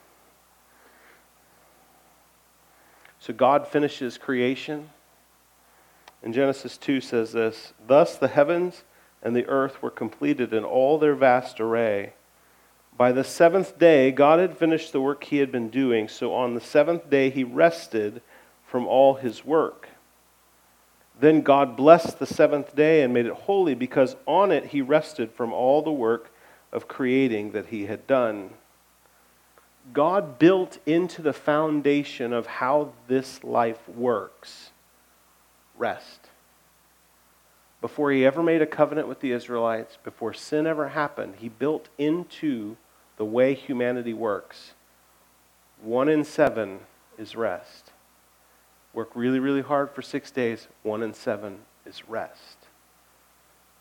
So 3.18 3.32
God 3.32 3.68
finishes 3.68 4.18
creation. 4.18 4.90
And 6.22 6.34
Genesis 6.34 6.76
2 6.76 7.00
says 7.00 7.32
this 7.32 7.72
Thus 7.86 8.16
the 8.16 8.28
heavens 8.28 8.84
and 9.22 9.34
the 9.34 9.46
earth 9.46 9.82
were 9.82 9.90
completed 9.90 10.52
in 10.52 10.64
all 10.64 10.98
their 10.98 11.14
vast 11.14 11.60
array. 11.60 12.14
By 12.96 13.12
the 13.12 13.24
seventh 13.24 13.78
day, 13.78 14.10
God 14.10 14.38
had 14.38 14.58
finished 14.58 14.92
the 14.92 15.00
work 15.00 15.24
he 15.24 15.38
had 15.38 15.50
been 15.50 15.70
doing, 15.70 16.08
so 16.08 16.34
on 16.34 16.54
the 16.54 16.60
seventh 16.60 17.08
day 17.08 17.30
he 17.30 17.44
rested 17.44 18.20
from 18.66 18.86
all 18.86 19.14
his 19.14 19.44
work. 19.44 19.88
Then 21.18 21.42
God 21.42 21.76
blessed 21.76 22.18
the 22.18 22.26
seventh 22.26 22.74
day 22.74 23.02
and 23.02 23.14
made 23.14 23.26
it 23.26 23.32
holy, 23.32 23.74
because 23.74 24.16
on 24.26 24.50
it 24.50 24.66
he 24.66 24.82
rested 24.82 25.32
from 25.32 25.52
all 25.52 25.82
the 25.82 25.92
work 25.92 26.32
of 26.72 26.88
creating 26.88 27.52
that 27.52 27.66
he 27.66 27.86
had 27.86 28.06
done. 28.06 28.50
God 29.92 30.38
built 30.38 30.78
into 30.86 31.22
the 31.22 31.32
foundation 31.32 32.32
of 32.32 32.46
how 32.46 32.92
this 33.08 33.42
life 33.42 33.88
works 33.88 34.70
rest. 35.76 36.28
Before 37.80 38.12
he 38.12 38.24
ever 38.24 38.42
made 38.42 38.62
a 38.62 38.66
covenant 38.66 39.08
with 39.08 39.20
the 39.20 39.32
Israelites, 39.32 39.98
before 40.04 40.32
sin 40.32 40.66
ever 40.68 40.90
happened, 40.90 41.34
he 41.38 41.48
built 41.48 41.88
into 41.98 42.76
the 43.16 43.24
way 43.24 43.54
humanity 43.54 44.14
works. 44.14 44.74
One 45.82 46.08
in 46.08 46.24
seven 46.24 46.80
is 47.18 47.34
rest. 47.34 47.90
Work 48.94 49.10
really, 49.14 49.40
really 49.40 49.62
hard 49.62 49.90
for 49.90 50.02
six 50.02 50.30
days. 50.30 50.68
One 50.84 51.02
in 51.02 51.12
seven 51.12 51.58
is 51.84 52.08
rest. 52.08 52.61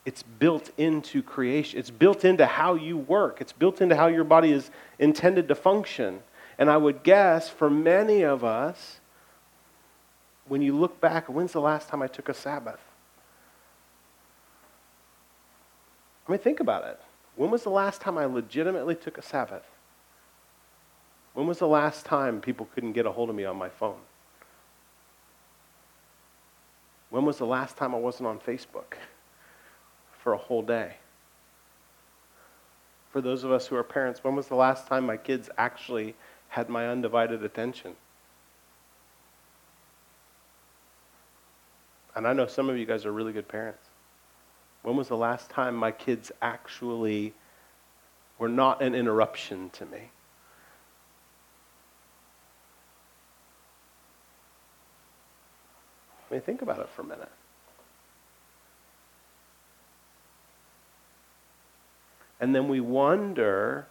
It's 0.04 0.22
built 0.22 0.70
into 0.76 1.22
creation. 1.22 1.78
It's 1.78 1.90
built 1.90 2.24
into 2.24 2.44
how 2.46 2.74
you 2.74 2.96
work. 2.96 3.40
It's 3.40 3.52
built 3.52 3.80
into 3.80 3.96
how 3.96 4.08
your 4.08 4.24
body 4.24 4.50
is 4.52 4.70
intended 4.98 5.48
to 5.48 5.54
function. 5.54 6.20
And 6.58 6.68
I 6.68 6.76
would 6.76 7.02
guess 7.02 7.48
for 7.48 7.70
many 7.70 8.22
of 8.22 8.44
us, 8.44 9.00
when 10.48 10.60
you 10.60 10.76
look 10.76 11.00
back, 11.00 11.28
when's 11.28 11.52
the 11.52 11.60
last 11.60 11.88
time 11.88 12.02
I 12.02 12.08
took 12.08 12.28
a 12.28 12.34
Sabbath? 12.34 12.80
I 16.26 16.32
mean, 16.32 16.40
think 16.40 16.60
about 16.60 16.84
it. 16.84 17.00
When 17.36 17.50
was 17.50 17.62
the 17.62 17.70
last 17.70 18.00
time 18.00 18.18
I 18.18 18.26
legitimately 18.26 18.96
took 18.96 19.18
a 19.18 19.22
Sabbath? 19.22 19.64
When 21.34 21.46
was 21.46 21.58
the 21.58 21.68
last 21.68 22.04
time 22.04 22.40
people 22.40 22.68
couldn't 22.74 22.92
get 22.92 23.06
a 23.06 23.12
hold 23.12 23.30
of 23.30 23.36
me 23.36 23.44
on 23.44 23.56
my 23.56 23.68
phone? 23.68 24.00
When 27.10 27.24
was 27.24 27.38
the 27.38 27.46
last 27.46 27.76
time 27.76 27.94
I 27.94 27.98
wasn't 27.98 28.26
on 28.26 28.38
Facebook? 28.38 28.94
For 30.22 30.32
a 30.32 30.38
whole 30.38 30.62
day. 30.62 30.94
For 33.10 33.20
those 33.20 33.44
of 33.44 33.52
us 33.52 33.66
who 33.66 33.76
are 33.76 33.82
parents, 33.82 34.22
when 34.22 34.36
was 34.36 34.46
the 34.46 34.54
last 34.54 34.86
time 34.86 35.04
my 35.04 35.16
kids 35.16 35.50
actually 35.58 36.14
had 36.48 36.68
my 36.68 36.88
undivided 36.88 37.44
attention? 37.44 37.96
And 42.14 42.26
I 42.26 42.32
know 42.32 42.46
some 42.46 42.68
of 42.68 42.76
you 42.78 42.86
guys 42.86 43.04
are 43.04 43.12
really 43.12 43.32
good 43.32 43.48
parents. 43.48 43.84
When 44.82 44.96
was 44.96 45.08
the 45.08 45.16
last 45.16 45.50
time 45.50 45.74
my 45.74 45.90
kids 45.90 46.30
actually 46.40 47.34
were 48.38 48.48
not 48.48 48.82
an 48.82 48.94
interruption 48.94 49.70
to 49.70 49.86
me? 49.86 50.10
I 56.30 56.34
mean, 56.34 56.42
think 56.42 56.62
about 56.62 56.78
it 56.78 56.88
for 56.88 57.02
a 57.02 57.04
minute. 57.04 57.30
And 62.42 62.52
then 62.52 62.66
we 62.66 62.80
wonder 62.80 63.86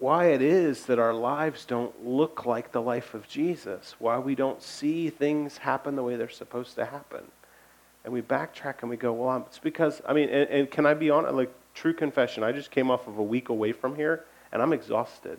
why 0.00 0.26
it 0.26 0.42
is 0.42 0.86
that 0.86 0.98
our 0.98 1.14
lives 1.14 1.64
don't 1.64 2.04
look 2.04 2.44
like 2.44 2.72
the 2.72 2.82
life 2.82 3.14
of 3.14 3.28
Jesus, 3.28 3.94
why 4.00 4.18
we 4.18 4.34
don't 4.34 4.60
see 4.60 5.08
things 5.08 5.58
happen 5.58 5.94
the 5.94 6.02
way 6.02 6.16
they're 6.16 6.28
supposed 6.28 6.74
to 6.74 6.84
happen. 6.84 7.22
And 8.02 8.12
we 8.12 8.22
backtrack 8.22 8.80
and 8.80 8.90
we 8.90 8.96
go, 8.96 9.12
well, 9.12 9.44
it's 9.46 9.60
because, 9.60 10.02
I 10.04 10.12
mean, 10.12 10.30
and, 10.30 10.50
and 10.50 10.68
can 10.68 10.84
I 10.84 10.94
be 10.94 11.10
honest, 11.10 11.34
like, 11.34 11.54
true 11.74 11.94
confession, 11.94 12.42
I 12.42 12.50
just 12.50 12.72
came 12.72 12.90
off 12.90 13.06
of 13.06 13.18
a 13.18 13.22
week 13.22 13.48
away 13.48 13.70
from 13.70 13.94
here 13.94 14.24
and 14.50 14.60
I'm 14.60 14.72
exhausted. 14.72 15.38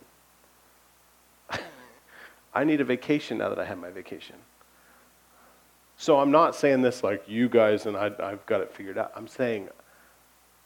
I 2.54 2.64
need 2.64 2.80
a 2.80 2.86
vacation 2.86 3.40
now 3.40 3.50
that 3.50 3.60
I 3.60 3.66
have 3.66 3.78
my 3.78 3.90
vacation. 3.90 4.38
So 5.98 6.18
I'm 6.22 6.32
not 6.32 6.56
saying 6.56 6.82
this 6.82 7.04
like 7.04 7.28
you 7.28 7.50
guys 7.50 7.88
and 7.88 7.98
I, 7.98 8.04
have 8.04 8.46
got 8.46 8.62
it 8.62 8.72
figured 8.72 8.98
out. 8.98 9.12
I'm 9.18 9.28
saying 9.28 9.68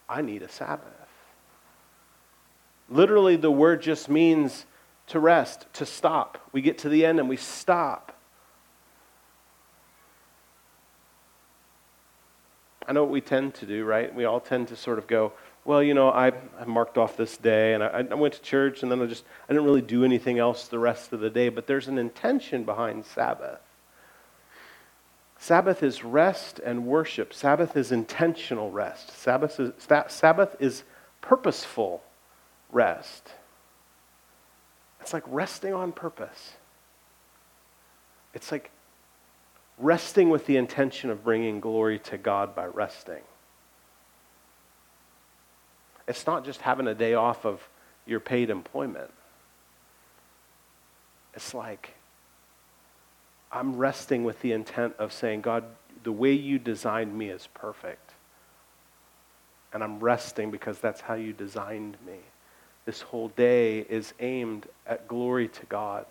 I 0.09 0.21
need 0.21 0.41
a 0.41 0.49
Sabbath. 0.49 0.93
Literally, 2.89 3.35
the 3.35 3.51
word 3.51 3.81
just 3.81 4.09
means 4.09 4.65
to 5.07 5.19
rest, 5.19 5.65
to 5.73 5.85
stop. 5.85 6.39
We 6.51 6.61
get 6.61 6.77
to 6.79 6.89
the 6.89 7.05
end 7.05 7.19
and 7.19 7.27
we 7.27 7.37
stop. 7.37 8.13
I 12.87 12.93
know 12.93 13.03
what 13.03 13.11
we 13.11 13.19
tend 13.19 13.53
to 13.55 13.65
do, 13.65 13.83
right? 13.83 14.13
We 14.13 14.23
all 14.23 14.39
tend 14.39 14.69
to 14.69 14.77
sort 14.77 14.97
of 14.97 15.07
go, 15.07 15.33
well, 15.65 15.83
you 15.83 15.93
know, 15.93 16.09
I, 16.09 16.31
I 16.57 16.63
marked 16.65 16.97
off 16.97 17.17
this 17.17 17.35
day 17.35 17.73
and 17.73 17.83
I, 17.83 18.05
I 18.09 18.13
went 18.13 18.35
to 18.35 18.41
church 18.41 18.81
and 18.83 18.91
then 18.91 19.01
I 19.01 19.05
just, 19.05 19.25
I 19.49 19.53
didn't 19.53 19.65
really 19.65 19.81
do 19.81 20.05
anything 20.05 20.39
else 20.39 20.69
the 20.69 20.79
rest 20.79 21.11
of 21.11 21.19
the 21.19 21.29
day. 21.29 21.49
But 21.49 21.67
there's 21.67 21.89
an 21.89 21.97
intention 21.97 22.63
behind 22.63 23.05
Sabbath. 23.05 23.59
Sabbath 25.39 25.83
is 25.83 26.03
rest 26.03 26.59
and 26.59 26.85
worship. 26.85 27.33
Sabbath 27.33 27.77
is 27.77 27.91
intentional 27.91 28.71
rest. 28.71 29.11
Sabbath 29.17 29.59
is, 29.59 29.71
Sabbath 30.07 30.55
is 30.59 30.83
purposeful 31.21 32.03
rest. 32.71 33.33
It's 35.01 35.13
like 35.13 35.23
resting 35.27 35.73
on 35.73 35.91
purpose. 35.91 36.53
It's 38.33 38.51
like 38.51 38.71
resting 39.77 40.29
with 40.29 40.45
the 40.47 40.57
intention 40.57 41.09
of 41.09 41.23
bringing 41.23 41.59
glory 41.59 41.99
to 41.99 42.17
God 42.17 42.55
by 42.55 42.65
resting. 42.65 43.21
It's 46.07 46.25
not 46.25 46.45
just 46.45 46.61
having 46.61 46.87
a 46.87 46.95
day 46.95 47.13
off 47.13 47.45
of 47.45 47.67
your 48.05 48.19
paid 48.19 48.49
employment. 48.49 49.11
It's 51.33 51.53
like 51.53 51.96
I'm 53.51 53.77
resting 53.77 54.23
with 54.23 54.41
the 54.41 54.51
intent 54.51 54.95
of 54.99 55.13
saying, 55.13 55.41
God, 55.41 55.63
the 56.03 56.11
way 56.11 56.33
you 56.33 56.59
designed 56.59 57.17
me 57.17 57.29
is 57.29 57.47
perfect. 57.53 58.13
And 59.73 59.83
I'm 59.83 59.99
resting 59.99 60.51
because 60.51 60.79
that's 60.79 61.01
how 61.01 61.13
you 61.13 61.33
designed 61.33 61.97
me. 62.05 62.17
This 62.85 63.01
whole 63.01 63.29
day 63.29 63.79
is 63.79 64.13
aimed 64.19 64.67
at 64.85 65.07
glory 65.07 65.49
to 65.49 65.65
God. 65.65 66.05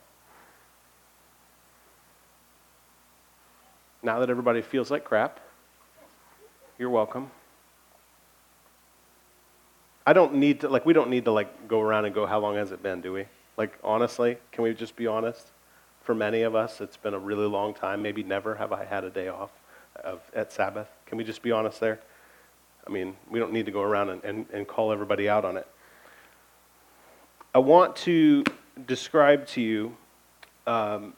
Now 4.03 4.21
that 4.21 4.31
everybody 4.31 4.63
feels 4.63 4.91
like 4.91 5.05
crap, 5.05 5.41
you're 6.79 6.91
welcome. 6.91 7.31
I 10.07 10.13
don't 10.13 10.35
need 10.35 10.61
to, 10.61 10.69
like, 10.69 10.87
we 10.87 10.93
don't 10.93 11.11
need 11.11 11.25
to, 11.25 11.33
like, 11.33 11.67
go 11.67 11.81
around 11.81 12.05
and 12.05 12.15
go, 12.15 12.27
how 12.27 12.39
long 12.39 12.55
has 12.55 12.71
it 12.71 12.83
been, 12.83 13.01
do 13.01 13.13
we? 13.13 13.25
Like, 13.57 13.77
honestly, 13.83 14.37
can 14.53 14.63
we 14.63 14.75
just 14.75 14.95
be 14.95 15.07
honest? 15.07 15.51
For 16.07 16.15
many 16.15 16.43
of 16.43 16.55
us, 16.55 16.81
it's 16.81 16.97
been 16.97 17.15
a 17.15 17.19
really 17.19 17.49
long 17.49 17.75
time. 17.75 18.01
Maybe 18.01 18.23
never 18.23 18.55
have 18.55 18.73
I 18.73 18.85
had 18.85 19.03
a 19.03 19.11
day 19.11 19.27
off 19.27 19.51
of, 20.05 20.21
at 20.33 20.53
Sabbath. 20.53 20.87
Can 21.05 21.19
we 21.19 21.25
just 21.25 21.43
be 21.43 21.51
honest 21.51 21.81
there? 21.81 21.99
I 22.87 22.93
mean, 22.93 23.17
we 23.29 23.41
don't 23.41 23.53
need 23.53 23.67
to 23.67 23.73
go 23.73 23.83
around 23.83 24.11
and, 24.11 24.23
and, 24.23 24.47
and 24.53 24.69
call 24.69 24.93
everybody 24.93 25.29
out 25.29 25.45
on 25.45 25.57
it. 25.57 25.67
I 27.53 27.59
want 27.59 27.97
to 27.97 28.45
describe 28.87 29.49
to 29.49 29.61
you 29.61 29.97
um, 30.69 31.15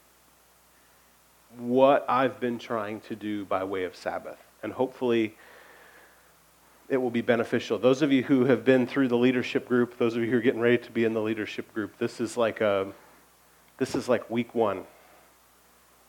what 1.59 2.07
I've 2.09 2.41
been 2.41 2.59
trying 2.59 3.01
to 3.03 3.15
do 3.15 3.45
by 3.45 3.65
way 3.65 3.85
of 3.85 3.95
Sabbath. 3.95 4.39
And 4.63 4.73
hopefully, 4.73 5.37
it 6.89 6.97
will 6.97 7.11
be 7.11 7.21
beneficial. 7.21 7.79
Those 7.79 8.01
of 8.01 8.11
you 8.11 8.23
who 8.23 8.47
have 8.47 8.65
been 8.65 8.87
through 8.87 9.09
the 9.09 9.19
leadership 9.19 9.69
group, 9.69 9.99
those 9.99 10.17
of 10.17 10.23
you 10.23 10.31
who 10.31 10.39
are 10.39 10.41
getting 10.41 10.61
ready 10.61 10.79
to 10.79 10.91
be 10.91 11.05
in 11.05 11.13
the 11.13 11.21
leadership 11.21 11.75
group, 11.75 11.99
this 11.99 12.23
is 12.23 12.39
like 12.39 12.63
a, 12.63 12.91
this 13.79 13.95
is 13.95 14.09
like 14.09 14.29
week 14.31 14.55
one. 14.55 14.85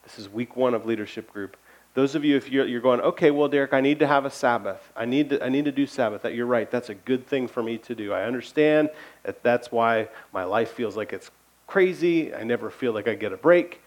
This 0.03 0.19
is 0.19 0.29
week 0.29 0.55
one 0.55 0.73
of 0.73 0.85
leadership 0.85 1.31
group. 1.31 1.57
Those 1.93 2.15
of 2.15 2.23
you, 2.23 2.35
if 2.35 2.49
you're, 2.49 2.65
you're 2.65 2.81
going, 2.81 3.01
okay, 3.01 3.31
well, 3.31 3.47
Derek, 3.47 3.73
I 3.73 3.81
need 3.81 3.99
to 3.99 4.07
have 4.07 4.25
a 4.25 4.29
Sabbath. 4.29 4.91
I 4.95 5.05
need 5.05 5.31
to, 5.31 5.43
I 5.43 5.49
need 5.49 5.65
to 5.65 5.71
do 5.71 5.85
Sabbath. 5.85 6.21
That 6.21 6.35
you're 6.35 6.45
right. 6.45 6.69
That's 6.69 6.89
a 6.89 6.95
good 6.95 7.25
thing 7.25 7.47
for 7.47 7.63
me 7.63 7.77
to 7.79 7.95
do. 7.95 8.13
I 8.13 8.25
understand 8.25 8.89
that 9.23 9.41
that's 9.43 9.71
why 9.71 10.09
my 10.33 10.43
life 10.43 10.71
feels 10.71 10.95
like 10.95 11.13
it's 11.13 11.31
crazy. 11.67 12.33
I 12.33 12.43
never 12.43 12.69
feel 12.69 12.93
like 12.93 13.07
I 13.07 13.15
get 13.15 13.33
a 13.33 13.37
break. 13.37 13.81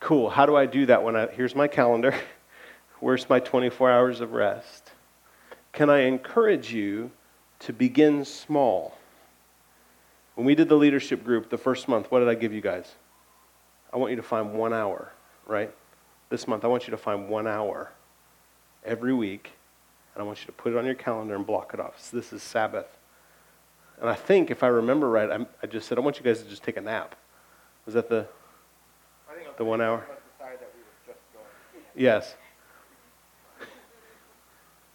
Cool. 0.00 0.30
How 0.30 0.46
do 0.46 0.56
I 0.56 0.66
do 0.66 0.86
that 0.86 1.02
when 1.02 1.16
I, 1.16 1.26
here's 1.28 1.54
my 1.54 1.68
calendar. 1.68 2.14
Where's 3.00 3.28
my 3.28 3.40
24 3.40 3.90
hours 3.90 4.20
of 4.20 4.32
rest? 4.32 4.90
can 5.72 5.90
I 5.90 6.00
encourage 6.00 6.72
you 6.72 7.10
to 7.60 7.72
begin 7.72 8.24
small? 8.24 8.96
When 10.34 10.46
we 10.46 10.54
did 10.54 10.68
the 10.68 10.76
leadership 10.76 11.24
group 11.24 11.50
the 11.50 11.58
first 11.58 11.88
month, 11.88 12.10
what 12.10 12.20
did 12.20 12.28
I 12.28 12.34
give 12.34 12.52
you 12.52 12.60
guys? 12.60 12.94
I 13.92 13.96
want 13.96 14.10
you 14.10 14.16
to 14.16 14.22
find 14.22 14.54
one 14.54 14.72
hour, 14.72 15.12
right? 15.46 15.72
This 16.28 16.46
month, 16.46 16.64
I 16.64 16.68
want 16.68 16.86
you 16.86 16.92
to 16.92 16.96
find 16.96 17.28
one 17.28 17.46
hour 17.46 17.90
every 18.84 19.12
week, 19.12 19.52
and 20.14 20.22
I 20.22 20.24
want 20.24 20.40
you 20.40 20.46
to 20.46 20.52
put 20.52 20.72
it 20.72 20.78
on 20.78 20.84
your 20.84 20.94
calendar 20.94 21.34
and 21.34 21.46
block 21.46 21.74
it 21.74 21.80
off. 21.80 22.00
So 22.00 22.16
this 22.16 22.32
is 22.32 22.42
Sabbath. 22.42 22.86
And 24.00 24.08
I 24.08 24.14
think, 24.14 24.50
if 24.50 24.62
I 24.62 24.68
remember 24.68 25.10
right, 25.10 25.30
I'm, 25.30 25.46
i 25.62 25.66
just 25.66 25.88
said, 25.88 25.98
I 25.98 26.00
want 26.00 26.18
you 26.18 26.24
guys 26.24 26.42
to 26.42 26.48
just 26.48 26.62
take 26.62 26.76
a 26.76 26.80
nap. 26.80 27.16
Was 27.84 27.94
that 27.94 28.08
the, 28.08 28.26
the 29.58 29.64
one 29.64 29.80
hour? 29.80 30.06
Yes. 31.94 32.34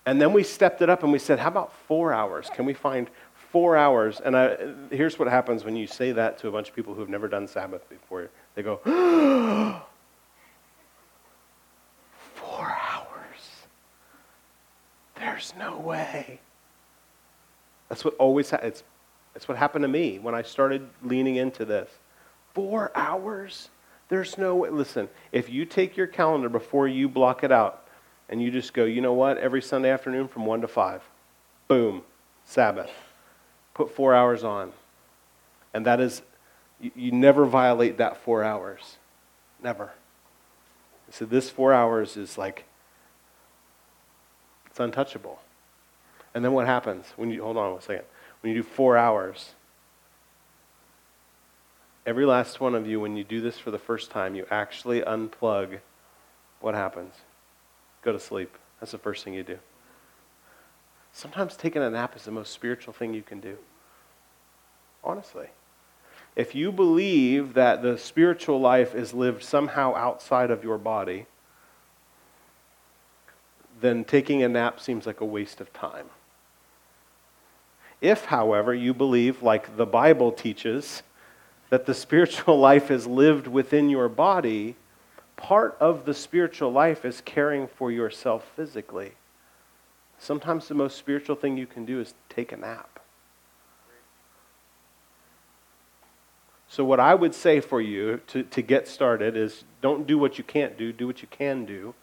And 0.06 0.22
then 0.22 0.34
we 0.34 0.44
stepped 0.44 0.82
it 0.82 0.90
up 0.90 1.04
and 1.04 1.12
we 1.12 1.20
said, 1.20 1.40
how 1.40 1.50
about 1.50 1.74
four 1.88 2.14
hours? 2.14 2.50
Can 2.54 2.66
we 2.66 2.74
find 2.74 3.10
four 3.34 3.76
hours? 3.76 4.22
And 4.24 4.36
I, 4.36 4.58
here's 4.92 5.18
what 5.18 5.28
happens 5.28 5.64
when 5.64 5.76
you 5.76 5.88
say 5.88 6.12
that 6.12 6.38
to 6.40 6.48
a 6.48 6.52
bunch 6.52 6.70
of 6.70 6.76
people 6.76 6.94
who 6.94 7.02
have 7.02 7.10
never 7.10 7.28
done 7.28 7.48
Sabbath 7.48 7.88
before. 7.90 8.30
They 8.56 8.64
go, 8.64 8.78
four 12.34 12.78
hours? 12.92 13.66
There's 15.16 15.54
no 15.58 15.78
way. 15.78 16.40
That's 17.90 18.04
what 18.04 18.16
always 18.16 18.50
ha- 18.50 18.60
it's, 18.64 18.84
it's 19.36 19.48
what 19.48 19.58
happened 19.58 19.84
to 19.84 19.90
me 19.90 20.20
when 20.20 20.34
I 20.34 20.42
started 20.42 20.90
leaning 21.04 21.36
into 21.36 21.66
this. 21.66 21.90
Four 22.54 22.92
hours? 22.96 23.70
There's 24.10 24.38
no 24.38 24.56
way. 24.56 24.70
Listen, 24.70 25.10
if 25.32 25.50
you 25.50 25.66
take 25.66 25.98
your 25.98 26.08
calendar 26.08 26.50
before 26.50 26.88
you 26.88 27.10
block 27.10 27.44
it 27.44 27.52
out, 27.52 27.86
and 28.30 28.42
you 28.42 28.52
just 28.52 28.74
go, 28.74 28.86
you 28.86 29.02
know 29.02 29.14
what, 29.14 29.38
every 29.38 29.62
Sunday 29.62 29.90
afternoon 29.90 30.28
from 30.28 30.46
1 30.46 30.62
to 30.62 30.68
5, 30.68 31.02
boom, 31.68 32.02
Sabbath. 32.44 32.90
Put 33.74 33.94
four 33.94 34.16
hours 34.16 34.44
on. 34.44 34.72
And 35.74 35.86
that 35.86 36.00
is, 36.00 36.22
you, 36.80 36.92
you 36.96 37.12
never 37.12 37.46
violate 37.46 37.98
that 37.98 38.18
four 38.18 38.44
hours. 38.44 38.98
Never. 39.64 39.94
So 41.12 41.26
this 41.26 41.50
four 41.50 41.74
hours 41.74 42.18
is 42.18 42.38
like, 42.38 42.66
it's 44.68 44.80
untouchable. 44.80 45.40
And 46.34 46.44
then 46.44 46.52
what 46.52 46.66
happens 46.66 47.06
when 47.16 47.32
you, 47.32 47.42
hold 47.44 47.58
on 47.58 47.72
one 47.72 47.82
second, 47.82 48.06
when 48.42 48.54
you 48.54 48.62
do 48.62 48.68
four 48.68 48.98
hours, 48.98 49.52
every 52.06 52.26
last 52.26 52.60
one 52.60 52.76
of 52.76 52.86
you, 52.86 53.00
when 53.00 53.16
you 53.16 53.24
do 53.24 53.40
this 53.40 53.58
for 53.58 53.72
the 53.72 53.80
first 53.80 54.12
time, 54.12 54.36
you 54.36 54.46
actually 54.52 55.02
unplug, 55.02 55.80
what 56.60 56.76
happens? 56.76 57.14
go 58.06 58.14
to 58.14 58.20
sleep. 58.20 58.56
That's 58.80 58.94
the 58.94 58.98
first 58.98 59.26
thing 59.26 59.34
you 59.34 59.44
do. 59.44 59.58
Sometimes 61.12 61.58
taking 61.58 61.82
a 61.82 61.90
nap 61.90 62.16
is 62.16 62.24
the 62.24 62.32
most 62.32 62.54
spiritual 62.54 62.94
thing 62.94 63.14
you 63.14 63.24
can 63.24 63.40
do. 63.40 63.58
Honestly. 65.04 65.48
If 66.36 66.54
you 66.54 66.72
believe 66.72 67.54
that 67.54 67.82
the 67.82 67.98
spiritual 67.98 68.60
life 68.60 68.94
is 68.94 69.14
lived 69.14 69.44
somehow 69.44 69.96
outside 69.96 70.52
of 70.52 70.64
your 70.64 70.78
body, 70.78 71.28
then 73.80 74.04
taking 74.04 74.44
a 74.44 74.50
nap 74.50 74.80
seems 74.80 75.06
like 75.06 75.22
a 75.22 75.26
waste 75.26 75.62
of 75.62 75.72
time. 75.72 76.08
If, 78.02 78.26
however, 78.26 78.74
you 78.74 78.94
believe, 78.94 79.42
like 79.42 79.78
the 79.78 79.86
Bible 79.86 80.32
teaches, 80.32 81.04
that 81.70 81.86
the 81.86 81.94
spiritual 82.06 82.60
life 82.60 82.92
is 82.92 83.08
lived 83.08 83.48
within 83.48 83.90
your 83.90 84.10
body, 84.10 84.76
part 85.38 85.78
of 85.80 86.06
the 86.06 86.14
spiritual 86.14 86.72
life 86.72 87.06
is 87.06 87.22
caring 87.22 87.68
for 87.68 87.92
yourself 87.92 88.46
physically. 88.56 89.14
Sometimes 90.20 90.68
the 90.68 90.76
most 90.76 90.98
spiritual 90.98 91.36
thing 91.36 91.58
you 91.58 91.68
can 91.68 91.86
do 91.86 92.00
is 92.00 92.14
take 92.30 92.52
a 92.52 92.58
nap. 92.58 92.95
So, 96.76 96.84
what 96.84 97.00
I 97.00 97.16
would 97.16 97.34
say 97.34 97.62
for 97.62 97.80
you 97.80 98.20
to, 98.28 98.44
to 98.44 98.62
get 98.62 98.86
started 98.90 99.38
is 99.38 99.64
don't 99.82 100.06
do 100.06 100.18
what 100.18 100.38
you 100.38 100.44
can't 100.44 100.78
do, 100.78 100.92
do 100.92 101.08
what 101.08 101.22
you 101.22 101.28
can 101.32 101.64
do. 101.64 101.96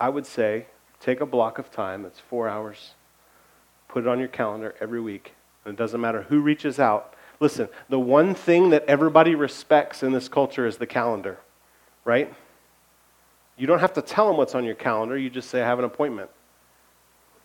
I 0.00 0.08
would 0.08 0.26
say 0.26 0.66
take 0.98 1.20
a 1.20 1.26
block 1.26 1.60
of 1.60 1.70
time, 1.70 2.02
that's 2.02 2.18
four 2.18 2.48
hours, 2.48 2.94
put 3.86 4.02
it 4.02 4.08
on 4.08 4.18
your 4.18 4.26
calendar 4.26 4.74
every 4.80 5.00
week. 5.00 5.34
And 5.64 5.74
it 5.74 5.76
doesn't 5.76 6.00
matter 6.00 6.22
who 6.22 6.40
reaches 6.40 6.80
out. 6.80 7.14
Listen, 7.38 7.68
the 7.88 8.00
one 8.00 8.34
thing 8.34 8.70
that 8.70 8.84
everybody 8.86 9.36
respects 9.36 10.02
in 10.02 10.10
this 10.10 10.28
culture 10.28 10.66
is 10.66 10.78
the 10.78 10.88
calendar, 10.88 11.38
right? 12.04 12.34
You 13.56 13.68
don't 13.68 13.78
have 13.78 13.92
to 13.92 14.02
tell 14.02 14.26
them 14.26 14.36
what's 14.36 14.56
on 14.56 14.64
your 14.64 14.74
calendar. 14.74 15.16
You 15.16 15.30
just 15.30 15.50
say, 15.50 15.62
I 15.62 15.66
have 15.66 15.78
an 15.78 15.84
appointment. 15.84 16.30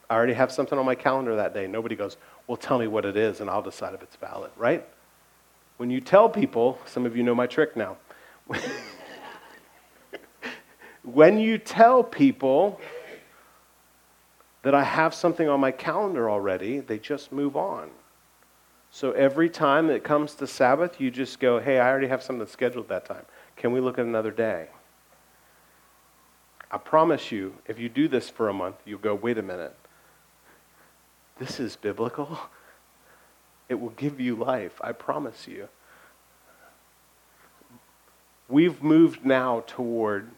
I 0.10 0.16
already 0.16 0.34
have 0.34 0.52
something 0.52 0.80
on 0.80 0.86
my 0.88 0.96
calendar 0.96 1.36
that 1.36 1.54
day. 1.54 1.68
Nobody 1.68 1.96
goes, 1.96 2.18
Well, 2.48 2.58
tell 2.58 2.80
me 2.80 2.88
what 2.88 3.06
it 3.06 3.16
is, 3.16 3.40
and 3.40 3.52
I'll 3.52 3.62
decide 3.62 3.94
if 3.94 4.02
it's 4.02 4.16
valid, 4.16 4.50
right? 4.58 4.84
When 5.80 5.90
you 5.90 6.02
tell 6.02 6.28
people, 6.28 6.78
some 6.86 7.06
of 7.06 7.16
you 7.16 7.24
know 7.24 7.34
my 7.34 7.48
trick 7.48 7.78
now. 7.78 7.96
when 11.04 11.40
you 11.40 11.58
tell 11.58 12.04
people 12.04 12.82
that 14.64 14.76
I 14.76 14.84
have 14.84 15.14
something 15.14 15.48
on 15.48 15.62
my 15.62 15.72
calendar 15.72 16.30
already, 16.30 16.82
they 16.82 17.00
just 17.00 17.32
move 17.32 17.56
on. 17.56 17.92
So 18.92 19.14
every 19.14 19.50
time 19.50 19.90
it 19.90 20.04
comes 20.04 20.36
to 20.36 20.48
Sabbath, 20.48 21.00
you 21.00 21.10
just 21.10 21.40
go, 21.40 21.62
Hey, 21.62 21.80
I 21.80 21.88
already 21.90 22.08
have 22.08 22.22
something 22.22 22.46
scheduled 22.46 22.90
that 22.90 23.06
time. 23.06 23.24
Can 23.56 23.72
we 23.72 23.80
look 23.80 23.98
at 23.98 24.06
another 24.06 24.32
day? 24.32 24.68
I 26.70 26.78
promise 26.78 27.32
you, 27.32 27.54
if 27.70 27.80
you 27.80 27.88
do 27.88 28.10
this 28.10 28.30
for 28.30 28.50
a 28.50 28.54
month, 28.54 28.76
you'll 28.84 29.00
go, 29.00 29.16
wait 29.16 29.38
a 29.38 29.42
minute. 29.42 29.78
This 31.38 31.58
is 31.58 31.78
biblical. 31.78 32.38
It 33.70 33.80
will 33.80 33.90
give 33.92 34.20
you 34.20 34.36
life, 34.36 34.82
I 34.82 34.92
promise 34.92 35.48
you. 35.48 35.70
We've 38.50 38.82
moved 38.82 39.24
now 39.24 39.64
toward 39.68 40.32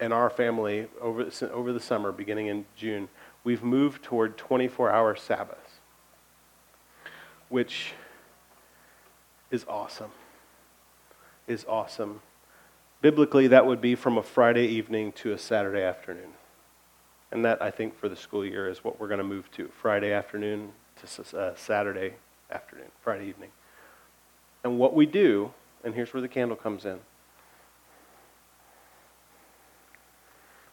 in 0.00 0.12
our 0.12 0.30
family 0.30 0.88
over, 1.00 1.28
over 1.52 1.72
the 1.72 1.80
summer, 1.80 2.10
beginning 2.10 2.46
in 2.46 2.64
June, 2.74 3.08
we've 3.44 3.62
moved 3.62 4.02
toward 4.02 4.38
24 4.38 4.90
hour 4.90 5.14
Sabbaths, 5.14 5.80
which 7.48 7.92
is 9.50 9.64
awesome. 9.68 10.10
Is 11.46 11.64
awesome. 11.68 12.22
Biblically, 13.02 13.48
that 13.48 13.66
would 13.66 13.80
be 13.80 13.94
from 13.94 14.16
a 14.16 14.22
Friday 14.22 14.66
evening 14.66 15.12
to 15.12 15.32
a 15.32 15.38
Saturday 15.38 15.82
afternoon. 15.82 16.32
And 17.32 17.44
that, 17.44 17.60
I 17.60 17.70
think, 17.70 17.98
for 17.98 18.08
the 18.08 18.16
school 18.16 18.44
year 18.44 18.68
is 18.68 18.84
what 18.84 19.00
we're 19.00 19.08
going 19.08 19.18
to 19.18 19.24
move 19.24 19.50
to 19.52 19.68
Friday 19.68 20.12
afternoon 20.12 20.72
to 20.96 21.38
uh, 21.38 21.54
Saturday 21.56 22.14
afternoon, 22.50 22.90
Friday 23.02 23.26
evening. 23.26 23.50
And 24.64 24.78
what 24.78 24.94
we 24.94 25.06
do, 25.06 25.52
and 25.84 25.94
here's 25.94 26.12
where 26.12 26.20
the 26.20 26.28
candle 26.28 26.56
comes 26.56 26.84
in 26.84 27.00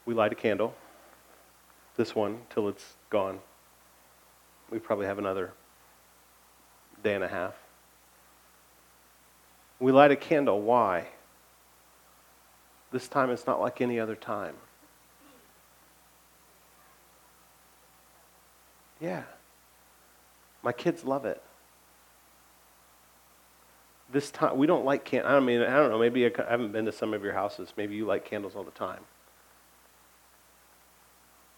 we 0.08 0.14
light 0.14 0.32
a 0.32 0.34
candle, 0.34 0.74
this 1.96 2.14
one, 2.14 2.40
till 2.48 2.66
it's 2.66 2.94
gone. 3.10 3.40
We 4.70 4.78
probably 4.78 5.04
have 5.04 5.18
another 5.18 5.52
day 7.04 7.14
and 7.14 7.22
a 7.22 7.28
half. 7.28 7.54
We 9.78 9.92
light 9.92 10.10
a 10.10 10.16
candle. 10.16 10.62
Why? 10.62 11.08
This 12.90 13.06
time 13.06 13.28
it's 13.28 13.46
not 13.46 13.60
like 13.60 13.82
any 13.82 14.00
other 14.00 14.16
time. 14.16 14.54
Yeah. 18.98 19.24
My 20.62 20.72
kids 20.72 21.04
love 21.04 21.26
it. 21.26 21.42
This 24.10 24.30
time, 24.30 24.56
we 24.56 24.66
don't 24.66 24.84
light 24.84 25.04
candles. 25.04 25.30
I 25.30 25.40
mean, 25.40 25.60
I 25.60 25.76
don't 25.76 25.90
know. 25.90 25.98
Maybe 25.98 26.24
I 26.26 26.30
haven't 26.48 26.72
been 26.72 26.86
to 26.86 26.92
some 26.92 27.12
of 27.12 27.22
your 27.22 27.34
houses. 27.34 27.72
Maybe 27.76 27.94
you 27.94 28.06
light 28.06 28.24
candles 28.24 28.56
all 28.56 28.64
the 28.64 28.70
time. 28.70 29.00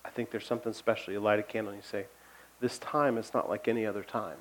I 0.05 0.11
think 0.11 0.31
there's 0.31 0.47
something 0.47 0.73
special. 0.73 1.13
You 1.13 1.21
light 1.21 1.39
a 1.39 1.45
candle 1.45 1.73
and 1.73 1.81
you 1.81 1.89
say, 1.89 2.07
This 2.61 2.79
time 2.79 3.19
is 3.19 3.33
not 3.33 3.49
like 3.49 3.69
any 3.69 3.87
other 3.87 4.03
time. 4.03 4.39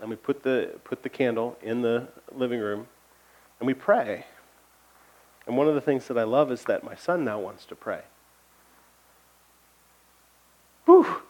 And 0.00 0.08
we 0.08 0.16
put 0.16 0.42
the, 0.42 0.78
put 0.84 1.02
the 1.02 1.10
candle 1.10 1.58
in 1.62 1.82
the 1.82 2.08
living 2.32 2.60
room 2.60 2.86
and 3.58 3.66
we 3.66 3.74
pray. 3.74 4.24
And 5.46 5.56
one 5.56 5.68
of 5.68 5.74
the 5.74 5.80
things 5.80 6.08
that 6.08 6.16
I 6.16 6.22
love 6.22 6.50
is 6.50 6.64
that 6.64 6.82
my 6.82 6.94
son 6.94 7.24
now 7.24 7.38
wants 7.38 7.66
to 7.66 7.76
pray. 7.76 8.02
Whew. 10.86 11.22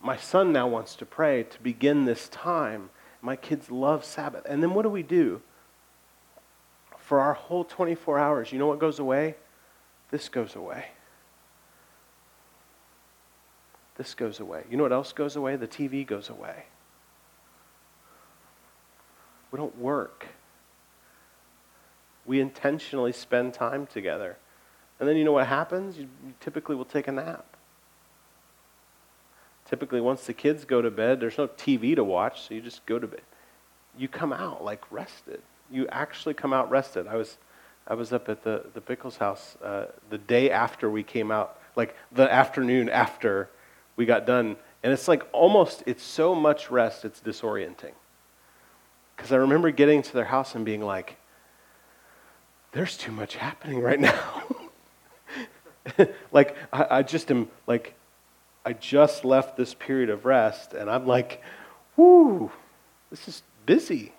My 0.00 0.16
son 0.16 0.52
now 0.52 0.68
wants 0.68 0.94
to 0.96 1.06
pray 1.06 1.42
to 1.42 1.60
begin 1.60 2.04
this 2.04 2.28
time. 2.28 2.90
My 3.22 3.36
kids 3.36 3.70
love 3.70 4.04
Sabbath. 4.04 4.44
And 4.48 4.62
then 4.62 4.74
what 4.74 4.82
do 4.82 4.88
we 4.88 5.02
do? 5.02 5.42
For 6.98 7.20
our 7.20 7.34
whole 7.34 7.64
24 7.64 8.18
hours, 8.18 8.52
you 8.52 8.58
know 8.58 8.66
what 8.66 8.78
goes 8.78 8.98
away? 8.98 9.34
This 10.10 10.28
goes 10.28 10.56
away. 10.56 10.86
This 13.96 14.14
goes 14.14 14.40
away. 14.40 14.64
You 14.70 14.76
know 14.76 14.82
what 14.82 14.92
else 14.92 15.12
goes 15.12 15.36
away? 15.36 15.56
The 15.56 15.68
TV 15.68 16.06
goes 16.06 16.30
away. 16.30 16.64
We 19.50 19.58
don't 19.58 19.76
work. 19.76 20.26
We 22.24 22.40
intentionally 22.40 23.12
spend 23.12 23.54
time 23.54 23.86
together. 23.86 24.38
And 24.98 25.08
then 25.08 25.16
you 25.16 25.24
know 25.24 25.32
what 25.32 25.46
happens? 25.46 25.98
You, 25.98 26.08
typically 26.40 26.76
will 26.76 26.84
take 26.84 27.08
a 27.08 27.12
nap. 27.12 27.56
Typically, 29.70 30.00
once 30.00 30.26
the 30.26 30.34
kids 30.34 30.64
go 30.64 30.82
to 30.82 30.90
bed, 30.90 31.20
there's 31.20 31.38
no 31.38 31.46
TV 31.46 31.94
to 31.94 32.02
watch, 32.02 32.42
so 32.42 32.54
you 32.54 32.60
just 32.60 32.84
go 32.86 32.98
to 32.98 33.06
bed. 33.06 33.22
You 33.96 34.08
come 34.08 34.32
out 34.32 34.64
like 34.64 34.82
rested. 34.90 35.40
You 35.70 35.86
actually 35.92 36.34
come 36.34 36.52
out 36.52 36.68
rested. 36.68 37.06
I 37.06 37.14
was, 37.14 37.38
I 37.86 37.94
was 37.94 38.12
up 38.12 38.28
at 38.28 38.42
the, 38.42 38.64
the 38.74 38.80
Bickles 38.80 39.18
house 39.18 39.56
uh, 39.62 39.84
the 40.10 40.18
day 40.18 40.50
after 40.50 40.90
we 40.90 41.04
came 41.04 41.30
out, 41.30 41.60
like 41.76 41.94
the 42.10 42.30
afternoon 42.30 42.88
after 42.88 43.48
we 43.94 44.06
got 44.06 44.26
done. 44.26 44.56
And 44.82 44.92
it's 44.92 45.06
like 45.06 45.22
almost, 45.30 45.84
it's 45.86 46.02
so 46.02 46.34
much 46.34 46.68
rest, 46.68 47.04
it's 47.04 47.20
disorienting. 47.20 47.92
Because 49.14 49.30
I 49.30 49.36
remember 49.36 49.70
getting 49.70 50.02
to 50.02 50.12
their 50.12 50.24
house 50.24 50.56
and 50.56 50.64
being 50.64 50.82
like, 50.82 51.16
there's 52.72 52.96
too 52.96 53.12
much 53.12 53.36
happening 53.36 53.80
right 53.80 54.00
now. 54.00 54.42
like, 56.32 56.56
I, 56.72 56.86
I, 56.98 57.02
just 57.02 57.30
am 57.30 57.48
like, 57.68 57.94
I 58.64 58.72
just 58.74 59.24
left 59.24 59.56
this 59.56 59.74
period 59.74 60.10
of 60.10 60.24
rest, 60.24 60.74
and 60.74 60.90
I'm 60.90 61.06
like, 61.06 61.42
whoo, 61.96 62.50
this 63.10 63.26
is 63.26 63.42
busy. 63.66 64.12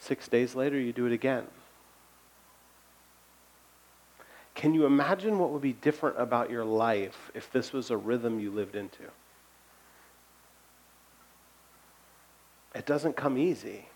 Six 0.00 0.28
days 0.28 0.54
later, 0.54 0.78
you 0.78 0.92
do 0.92 1.06
it 1.06 1.12
again. 1.12 1.46
Can 4.54 4.72
you 4.72 4.86
imagine 4.86 5.38
what 5.38 5.50
would 5.50 5.60
be 5.60 5.74
different 5.74 6.18
about 6.18 6.50
your 6.50 6.64
life 6.64 7.30
if 7.34 7.52
this 7.52 7.72
was 7.72 7.90
a 7.90 7.96
rhythm 7.96 8.40
you 8.40 8.50
lived 8.50 8.74
into? 8.74 9.02
It 12.74 12.86
doesn't 12.86 13.16
come 13.16 13.36
easy. 13.36 13.88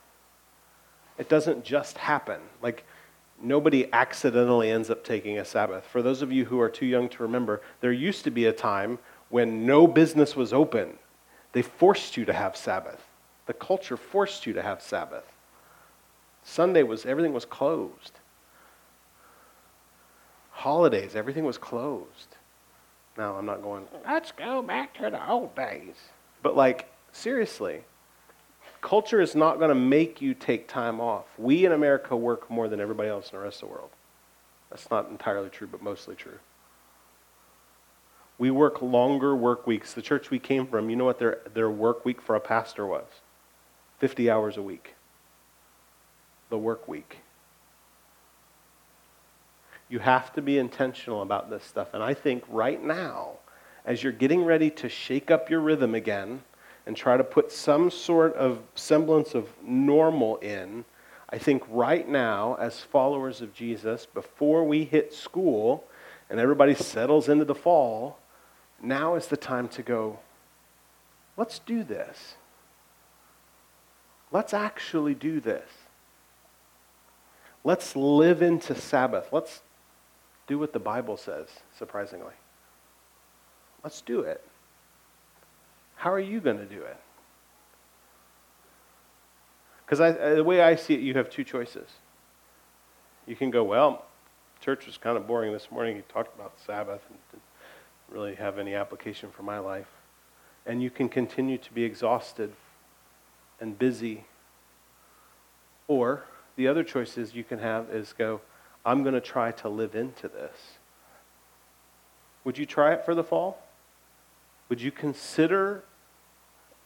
It 1.16 1.28
doesn't 1.28 1.64
just 1.64 1.96
happen. 1.96 2.40
Like, 2.62 2.84
nobody 3.42 3.92
accidentally 3.92 4.70
ends 4.70 4.90
up 4.90 5.04
taking 5.04 5.38
a 5.38 5.44
Sabbath. 5.44 5.84
For 5.84 6.02
those 6.02 6.22
of 6.22 6.32
you 6.32 6.44
who 6.44 6.60
are 6.60 6.68
too 6.68 6.86
young 6.86 7.08
to 7.10 7.22
remember, 7.22 7.60
there 7.80 7.92
used 7.92 8.24
to 8.24 8.30
be 8.30 8.46
a 8.46 8.52
time 8.52 8.98
when 9.28 9.66
no 9.66 9.86
business 9.86 10.36
was 10.36 10.52
open. 10.52 10.98
They 11.52 11.62
forced 11.62 12.16
you 12.16 12.24
to 12.24 12.32
have 12.32 12.56
Sabbath. 12.56 13.06
The 13.46 13.52
culture 13.54 13.96
forced 13.96 14.46
you 14.46 14.52
to 14.52 14.62
have 14.62 14.82
Sabbath. 14.82 15.24
Sunday 16.42 16.82
was, 16.82 17.04
everything 17.06 17.32
was 17.32 17.44
closed 17.44 18.12
holidays, 20.60 21.16
everything 21.16 21.44
was 21.44 21.56
closed. 21.56 22.36
Now, 23.16 23.34
I'm 23.36 23.46
not 23.46 23.62
going, 23.62 23.88
let's 24.04 24.30
go 24.30 24.62
back 24.62 24.94
to 24.94 25.10
the 25.10 25.28
old 25.28 25.54
days. 25.56 25.94
But, 26.42 26.54
like, 26.54 26.92
seriously, 27.12 27.82
culture 28.80 29.20
is 29.20 29.34
not 29.34 29.58
going 29.58 29.68
to 29.68 29.74
make 29.74 30.20
you 30.20 30.34
take 30.34 30.68
time 30.68 31.00
off. 31.00 31.26
We 31.38 31.64
in 31.64 31.72
America 31.72 32.16
work 32.16 32.50
more 32.50 32.68
than 32.68 32.80
everybody 32.80 33.08
else 33.08 33.30
in 33.30 33.38
the 33.38 33.44
rest 33.44 33.62
of 33.62 33.68
the 33.68 33.74
world. 33.74 33.90
That's 34.70 34.90
not 34.90 35.08
entirely 35.10 35.50
true, 35.50 35.66
but 35.66 35.82
mostly 35.82 36.14
true. 36.14 36.38
We 38.38 38.50
work 38.50 38.80
longer 38.80 39.36
work 39.36 39.66
weeks. 39.66 39.92
The 39.92 40.02
church 40.02 40.30
we 40.30 40.38
came 40.38 40.66
from, 40.66 40.88
you 40.88 40.96
know 40.96 41.04
what 41.04 41.18
their, 41.18 41.40
their 41.52 41.70
work 41.70 42.04
week 42.04 42.22
for 42.22 42.36
a 42.36 42.40
pastor 42.40 42.86
was? 42.86 43.04
50 43.98 44.30
hours 44.30 44.56
a 44.56 44.62
week. 44.62 44.94
The 46.48 46.56
work 46.56 46.88
week. 46.88 47.18
You 49.90 49.98
have 49.98 50.32
to 50.34 50.42
be 50.42 50.56
intentional 50.56 51.20
about 51.20 51.50
this 51.50 51.64
stuff. 51.64 51.92
And 51.92 52.02
I 52.02 52.14
think 52.14 52.44
right 52.48 52.82
now, 52.82 53.32
as 53.84 54.02
you're 54.02 54.12
getting 54.12 54.44
ready 54.44 54.70
to 54.70 54.88
shake 54.88 55.30
up 55.30 55.50
your 55.50 55.60
rhythm 55.60 55.94
again 55.94 56.42
and 56.90 56.96
try 56.96 57.16
to 57.16 57.22
put 57.22 57.52
some 57.52 57.88
sort 57.88 58.34
of 58.34 58.58
semblance 58.74 59.36
of 59.36 59.48
normal 59.62 60.38
in, 60.38 60.84
I 61.28 61.38
think 61.38 61.62
right 61.70 62.08
now, 62.08 62.56
as 62.58 62.80
followers 62.80 63.40
of 63.40 63.54
Jesus, 63.54 64.06
before 64.06 64.64
we 64.64 64.82
hit 64.82 65.14
school 65.14 65.84
and 66.28 66.40
everybody 66.40 66.74
settles 66.74 67.28
into 67.28 67.44
the 67.44 67.54
fall, 67.54 68.18
now 68.82 69.14
is 69.14 69.28
the 69.28 69.36
time 69.36 69.68
to 69.68 69.84
go, 69.84 70.18
let's 71.36 71.60
do 71.60 71.84
this. 71.84 72.34
Let's 74.32 74.52
actually 74.52 75.14
do 75.14 75.38
this. 75.38 75.68
Let's 77.62 77.94
live 77.94 78.42
into 78.42 78.74
Sabbath. 78.74 79.28
Let's 79.30 79.62
do 80.48 80.58
what 80.58 80.72
the 80.72 80.80
Bible 80.80 81.16
says, 81.16 81.46
surprisingly. 81.78 82.34
Let's 83.84 84.00
do 84.00 84.22
it. 84.22 84.44
How 86.00 86.10
are 86.10 86.18
you 86.18 86.40
going 86.40 86.56
to 86.56 86.64
do 86.64 86.80
it? 86.80 86.96
Because 89.84 89.98
the 89.98 90.42
way 90.42 90.62
I 90.62 90.74
see 90.74 90.94
it, 90.94 91.00
you 91.00 91.12
have 91.12 91.28
two 91.28 91.44
choices. 91.44 91.90
You 93.26 93.36
can 93.36 93.50
go, 93.50 93.62
well, 93.62 94.06
church 94.62 94.86
was 94.86 94.96
kind 94.96 95.18
of 95.18 95.26
boring 95.26 95.52
this 95.52 95.70
morning. 95.70 95.96
He 95.96 96.02
talked 96.10 96.34
about 96.34 96.58
Sabbath 96.64 97.02
and 97.10 97.18
didn't 97.30 97.42
really 98.08 98.34
have 98.36 98.58
any 98.58 98.74
application 98.74 99.28
for 99.28 99.42
my 99.42 99.58
life. 99.58 99.88
And 100.64 100.82
you 100.82 100.88
can 100.88 101.10
continue 101.10 101.58
to 101.58 101.72
be 101.74 101.84
exhausted 101.84 102.54
and 103.60 103.78
busy. 103.78 104.24
Or 105.86 106.24
the 106.56 106.66
other 106.66 106.82
choices 106.82 107.34
you 107.34 107.44
can 107.44 107.58
have 107.58 107.90
is 107.90 108.14
go, 108.16 108.40
I'm 108.86 109.02
going 109.02 109.12
to 109.12 109.20
try 109.20 109.52
to 109.52 109.68
live 109.68 109.94
into 109.94 110.28
this. 110.28 110.78
Would 112.44 112.56
you 112.56 112.64
try 112.64 112.94
it 112.94 113.04
for 113.04 113.14
the 113.14 113.22
fall? 113.22 113.62
Would 114.70 114.80
you 114.80 114.90
consider? 114.90 115.84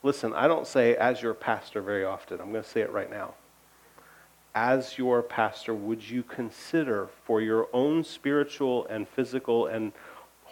Listen, 0.04 0.34
I 0.34 0.46
don't 0.46 0.66
say 0.66 0.94
as 0.96 1.22
your 1.22 1.32
pastor 1.32 1.80
very 1.80 2.04
often. 2.04 2.38
I'm 2.38 2.52
going 2.52 2.62
to 2.62 2.68
say 2.68 2.82
it 2.82 2.92
right 2.92 3.10
now. 3.10 3.34
As 4.54 4.98
your 4.98 5.22
pastor, 5.22 5.74
would 5.74 6.08
you 6.08 6.22
consider 6.22 7.08
for 7.24 7.40
your 7.40 7.68
own 7.72 8.04
spiritual 8.04 8.86
and 8.86 9.08
physical 9.08 9.66
and 9.66 9.92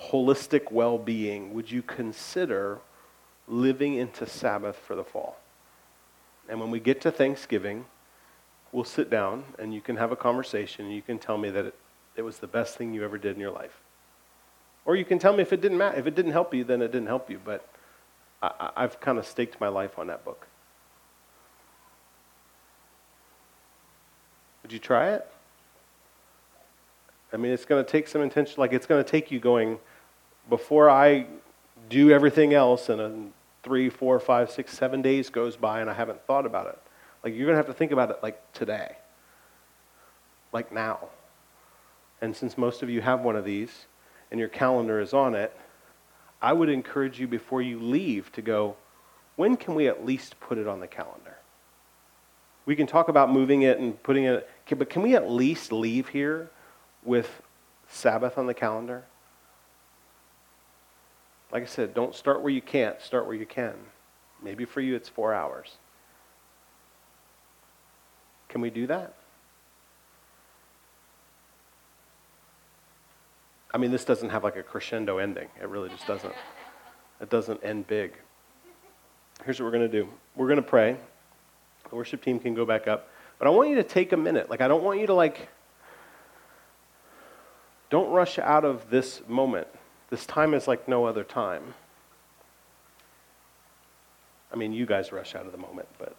holistic 0.09 0.73
well 0.73 0.97
being, 0.97 1.53
would 1.53 1.71
you 1.71 1.83
consider 1.83 2.79
living 3.47 3.95
into 3.95 4.27
Sabbath 4.27 4.77
for 4.77 4.97
the 4.97 5.05
fall? 5.05 5.37
And 6.49 6.59
when 6.59 6.71
we 6.71 6.81
get 6.81 7.03
to 7.03 7.13
Thanksgiving, 7.13 7.85
we'll 8.73 8.85
sit 8.85 9.11
down 9.11 9.45
and 9.59 9.75
you 9.75 9.83
can 9.83 9.97
have 9.97 10.11
a 10.13 10.17
conversation 10.17 10.87
and 10.87 10.95
you 10.95 11.03
can 11.03 11.19
tell 11.19 11.37
me 11.37 11.51
that 11.51 11.67
it, 11.67 11.75
it 12.17 12.23
was 12.23 12.39
the 12.39 12.47
best 12.47 12.79
thing 12.79 12.95
you 12.95 13.05
ever 13.05 13.19
did 13.19 13.35
in 13.35 13.41
your 13.41 13.53
life. 13.53 13.83
Or 14.87 14.97
you 14.97 15.05
can 15.05 15.19
tell 15.19 15.35
me 15.37 15.43
if 15.43 15.53
it 15.53 15.61
didn't 15.61 15.77
matter. 15.77 15.99
If 15.99 16.07
it 16.07 16.15
didn't 16.15 16.33
help 16.33 16.55
you, 16.55 16.65
then 16.65 16.81
it 16.81 16.91
didn't 16.91 17.07
help 17.07 17.29
you. 17.29 17.39
But 17.45 17.69
I, 18.43 18.71
I've 18.77 19.01
kind 19.01 19.19
of 19.19 19.27
staked 19.27 19.61
my 19.61 19.69
life 19.69 19.99
on 19.99 20.09
that 20.09 20.25
book. 20.25 20.47
Would 24.63 24.73
you 24.73 24.79
try 24.79 25.11
it? 25.11 25.27
I 27.33 27.37
mean, 27.37 27.53
it's 27.53 27.65
going 27.65 27.83
to 27.83 27.91
take 27.91 28.09
some 28.09 28.21
intention. 28.21 28.57
Like, 28.59 28.73
it's 28.73 28.87
going 28.87 29.03
to 29.03 29.11
take 29.11 29.31
you 29.31 29.41
going, 29.41 29.79
before 30.49 30.91
I 30.91 31.27
do 31.89 32.11
everything 32.11 32.53
else, 32.53 32.89
and 32.89 33.01
a 33.01 33.13
three, 33.63 33.89
four, 33.89 34.19
five, 34.19 34.51
six, 34.51 34.77
seven 34.77 35.03
days 35.03 35.31
goes 35.31 35.57
by 35.57 35.81
and 35.81 35.89
I 35.89 35.95
haven't 35.95 36.21
thought 36.27 36.47
about 36.47 36.67
it. 36.67 36.79
Like, 37.23 37.35
you're 37.35 37.47
going 37.47 37.55
to 37.55 37.59
have 37.59 37.67
to 37.67 37.75
think 37.75 37.93
about 37.93 38.11
it 38.11 38.19
like 38.23 38.53
today, 38.53 38.97
like 40.53 40.73
now. 40.73 40.99
And 42.21 42.37
since 42.37 42.59
most 42.59 42.83
of 42.83 42.91
you 42.91 43.01
have 43.01 43.21
one 43.21 43.37
of 43.37 43.45
these 43.45 43.87
and 44.31 44.41
your 44.41 44.49
calendar 44.49 45.01
is 45.01 45.13
on 45.13 45.35
it, 45.35 45.57
I 46.43 46.53
would 46.53 46.69
encourage 46.69 47.21
you 47.21 47.29
before 47.29 47.63
you 47.63 47.79
leave 47.79 48.33
to 48.33 48.43
go, 48.43 48.77
when 49.37 49.57
can 49.57 49.77
we 49.77 49.87
at 49.87 50.05
least 50.05 50.39
put 50.41 50.59
it 50.59 50.67
on 50.67 50.81
the 50.81 50.89
calendar? 50.89 51.37
We 52.67 52.75
can 52.75 52.89
talk 52.89 53.09
about 53.09 53.31
moving 53.31 53.63
it 53.63 53.79
and 53.79 54.01
putting 54.03 54.25
it, 54.25 54.49
but 54.69 54.91
can 54.91 55.03
we 55.03 55.15
at 55.15 55.31
least 55.31 55.73
leave 55.73 56.09
here 56.09 56.51
with 57.05 57.43
Sabbath 57.89 58.39
on 58.39 58.47
the 58.47 58.55
calendar? 58.55 59.05
Like 61.53 61.63
I 61.63 61.67
said, 61.67 61.95
don't 61.95 62.15
start 62.15 62.43
where 62.43 62.53
you 62.53 62.63
can't, 62.63 63.01
start 63.01 63.27
where 63.27 63.37
you 63.37 63.47
can. 63.47 63.75
Maybe 64.43 64.65
for 64.65 64.81
you 64.81 64.97
it's 64.97 65.09
four 65.09 65.33
hours. 65.33 65.77
Can 68.49 68.61
we 68.61 68.71
do 68.71 68.87
that? 68.89 69.15
I 73.73 73.79
mean, 73.79 73.91
this 73.91 74.05
doesn't 74.05 74.31
have 74.31 74.45
like 74.45 74.57
a 74.57 74.63
crescendo 74.63 75.19
ending. 75.19 75.49
It 75.61 75.69
really 75.69 75.89
just 75.89 76.07
doesn't. 76.07 76.35
It 77.21 77.31
doesn't 77.31 77.65
end 77.65 77.87
big. 77.87 78.13
Here's 79.45 79.59
what 79.59 79.67
we're 79.67 79.79
going 79.79 79.91
to 79.91 80.01
do 80.03 80.09
we're 80.37 80.49
going 80.49 80.57
to 80.57 80.63
pray. 80.63 80.97
The 81.89 81.97
worship 81.97 82.23
team 82.23 82.39
can 82.39 82.55
go 82.55 82.65
back 82.65 82.89
up. 82.89 83.09
But 83.39 83.49
I 83.49 83.51
want 83.51 83.71
you 83.71 83.77
to 83.77 83.83
take 83.83 84.13
a 84.13 84.17
minute. 84.17 84.49
Like, 84.49 84.61
I 84.61 84.69
don't 84.69 84.85
want 84.85 85.01
you 85.01 85.07
to, 85.07 85.15
like, 85.15 85.49
don't 87.91 88.11
rush 88.11 88.39
out 88.39 88.65
of 88.65 88.89
this 88.89 89.21
moment. 89.27 89.67
This 90.11 90.25
time 90.27 90.55
is 90.55 90.69
like 90.69 90.89
no 90.89 91.05
other 91.07 91.25
time. 91.25 91.75
I 94.53 94.57
mean, 94.57 94.73
you 94.73 94.87
guys 94.87 95.13
rush 95.13 95.35
out 95.35 95.47
of 95.47 95.53
the 95.53 95.59
moment, 95.59 95.89
but. 95.99 96.15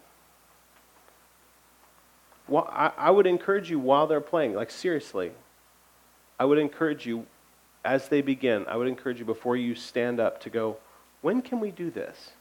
Well, 2.48 2.68
I, 2.70 2.92
I 2.98 3.12
would 3.12 3.26
encourage 3.26 3.70
you 3.70 3.80
while 3.80 4.06
they're 4.06 4.20
playing, 4.20 4.54
like, 4.54 4.70
seriously, 4.70 5.32
I 6.40 6.46
would 6.46 6.58
encourage 6.58 7.06
you 7.06 7.26
as 7.84 8.08
they 8.10 8.22
begin, 8.22 8.66
I 8.68 8.78
would 8.78 8.88
encourage 8.88 9.20
you 9.20 9.26
before 9.26 9.58
you 9.58 9.76
stand 9.76 10.20
up 10.20 10.42
to 10.42 10.50
go, 10.50 10.78
when 11.22 11.42
can 11.42 11.60
we 11.60 11.72
do 11.72 11.90
this? 11.90 12.32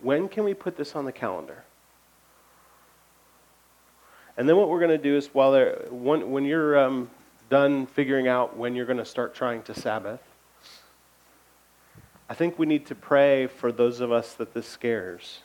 When 0.00 0.28
can 0.28 0.44
we 0.44 0.54
put 0.54 0.76
this 0.76 0.94
on 0.96 1.04
the 1.04 1.12
calendar? 1.12 1.64
And 4.36 4.48
then 4.48 4.56
what 4.56 4.68
we're 4.68 4.80
going 4.80 4.90
to 4.90 4.98
do 4.98 5.16
is 5.16 5.28
while 5.28 5.52
they're, 5.52 5.86
when, 5.90 6.30
when 6.30 6.44
you're 6.44 6.78
um, 6.78 7.10
done 7.50 7.86
figuring 7.86 8.26
out 8.26 8.56
when 8.56 8.74
you're 8.74 8.86
going 8.86 8.98
to 8.98 9.04
start 9.04 9.34
trying 9.34 9.62
to 9.62 9.74
Sabbath, 9.74 10.20
I 12.28 12.34
think 12.34 12.58
we 12.58 12.66
need 12.66 12.86
to 12.86 12.94
pray 12.94 13.46
for 13.46 13.70
those 13.70 14.00
of 14.00 14.10
us 14.10 14.34
that 14.34 14.54
this 14.54 14.66
scares. 14.66 15.40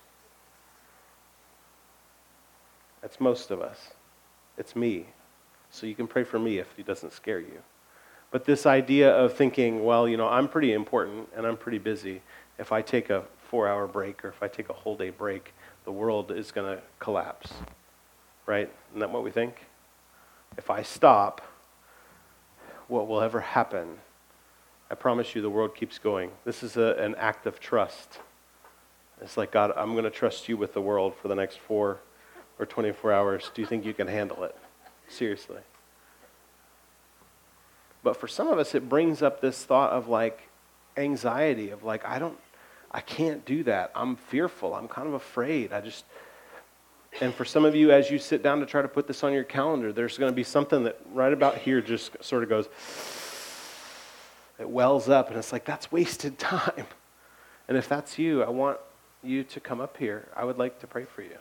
That's 3.02 3.20
most 3.20 3.52
of 3.52 3.62
us. 3.62 3.92
It's 4.58 4.76
me. 4.76 5.06
So 5.72 5.86
you 5.86 5.96
can 5.96 6.08
pray 6.08 6.24
for 6.24 6.40
me 6.40 6.58
if 6.58 6.68
it 6.78 6.86
doesn't 6.86 7.14
scare 7.14 7.40
you. 7.40 7.62
But 8.32 8.46
this 8.46 8.66
idea 8.66 9.12
of 9.12 9.34
thinking, 9.34 9.84
well, 9.84 10.08
you 10.08 10.18
know, 10.18 10.28
I'm 10.28 10.48
pretty 10.48 10.74
important 10.74 11.30
and 11.36 11.48
I'm 11.48 11.58
pretty 11.58 11.80
busy. 11.80 12.22
If 12.58 12.72
I 12.72 12.82
take 12.82 13.10
a 13.10 13.24
four 13.50 13.68
hour 13.68 13.88
break 13.88 14.24
or 14.24 14.30
if 14.30 14.44
I 14.44 14.48
take 14.48 14.70
a 14.70 14.74
whole 14.74 14.96
day 14.96 15.10
break, 15.10 15.54
the 15.86 15.92
world 15.92 16.32
is 16.32 16.52
going 16.52 16.78
to 16.78 16.84
collapse. 17.00 17.52
Right? 18.46 18.70
Isn't 18.92 19.00
that 19.00 19.12
what 19.12 19.24
we 19.24 19.32
think? 19.32 19.66
If 20.58 20.70
I 20.70 20.84
stop, 20.84 21.42
what 22.88 23.08
will 23.08 23.22
ever 23.22 23.40
happen? 23.40 23.98
I 24.92 24.96
promise 24.96 25.36
you 25.36 25.42
the 25.42 25.50
world 25.50 25.76
keeps 25.76 26.00
going. 26.00 26.32
This 26.46 26.64
is 26.64 26.78
a, 26.78 26.96
an 26.96 27.16
act 27.16 27.46
of 27.46 27.60
trust. 27.60 28.20
It's 29.22 29.38
like, 29.38 29.52
God, 29.52 29.72
I'm 29.76 29.92
going 29.92 30.06
to 30.06 30.10
trust 30.10 30.50
you 30.50 30.58
with 30.58 30.74
the 30.74 30.82
world 30.82 31.14
for 31.16 31.28
the 31.28 31.36
next 31.36 31.60
four 31.60 32.00
or 32.58 32.66
24 32.66 33.14
hours. 33.14 33.52
Do 33.54 33.62
you 33.62 33.68
think 33.68 33.86
you 33.86 33.94
can 33.94 34.08
handle 34.08 34.44
it? 34.44 34.56
Seriously. 35.08 35.62
But 38.04 38.18
for 38.18 38.28
some 38.28 38.48
of 38.48 38.60
us, 38.60 38.76
it 38.76 38.88
brings 38.88 39.22
up 39.22 39.42
this 39.42 39.64
thought 39.64 39.92
of 39.92 40.08
like 40.08 40.50
anxiety, 40.98 41.70
of 41.70 41.84
like, 41.84 42.06
I 42.06 42.20
don't, 42.20 42.38
I 42.92 43.02
can't 43.02 43.46
do 43.46 43.64
that. 43.64 43.92
I'm 43.96 44.16
fearful. 44.16 44.74
I'm 44.74 44.88
kind 44.88 45.08
of 45.08 45.14
afraid. 45.14 45.74
I 45.74 45.82
just, 45.82 46.06
and 47.22 47.34
for 47.34 47.46
some 47.46 47.66
of 47.66 47.76
you, 47.76 47.92
as 47.92 48.10
you 48.10 48.20
sit 48.20 48.42
down 48.42 48.60
to 48.60 48.66
try 48.66 48.82
to 48.82 48.88
put 48.88 49.08
this 49.08 49.24
on 49.24 49.34
your 49.34 49.44
calendar, 49.44 49.92
there's 49.92 50.18
going 50.18 50.32
to 50.32 50.36
be 50.36 50.44
something 50.44 50.84
that 50.86 51.00
right 51.14 51.34
about 51.34 51.58
here 51.58 51.82
just 51.82 52.12
sort 52.24 52.44
of 52.44 52.50
goes, 52.50 52.70
it 54.60 54.70
wells 54.70 55.10
up, 55.10 55.30
and 55.30 55.38
it's 55.38 55.52
like, 55.52 55.66
that's 55.66 55.92
wasted 55.92 56.38
time. 56.40 56.86
And 57.68 57.78
if 57.78 57.88
that's 57.88 58.18
you, 58.18 58.44
I 58.44 58.50
want 58.50 58.78
you 59.24 59.44
to 59.44 59.60
come 59.60 59.82
up 59.82 59.98
here. 59.98 60.28
I 60.36 60.44
would 60.44 60.58
like 60.58 60.80
to 60.80 60.88
pray 60.88 61.06
for 61.06 61.22
you. 61.22 61.38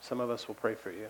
Some 0.00 0.20
of 0.20 0.30
us 0.30 0.48
will 0.48 0.54
pray 0.54 0.74
for 0.74 0.90
you. 0.90 1.08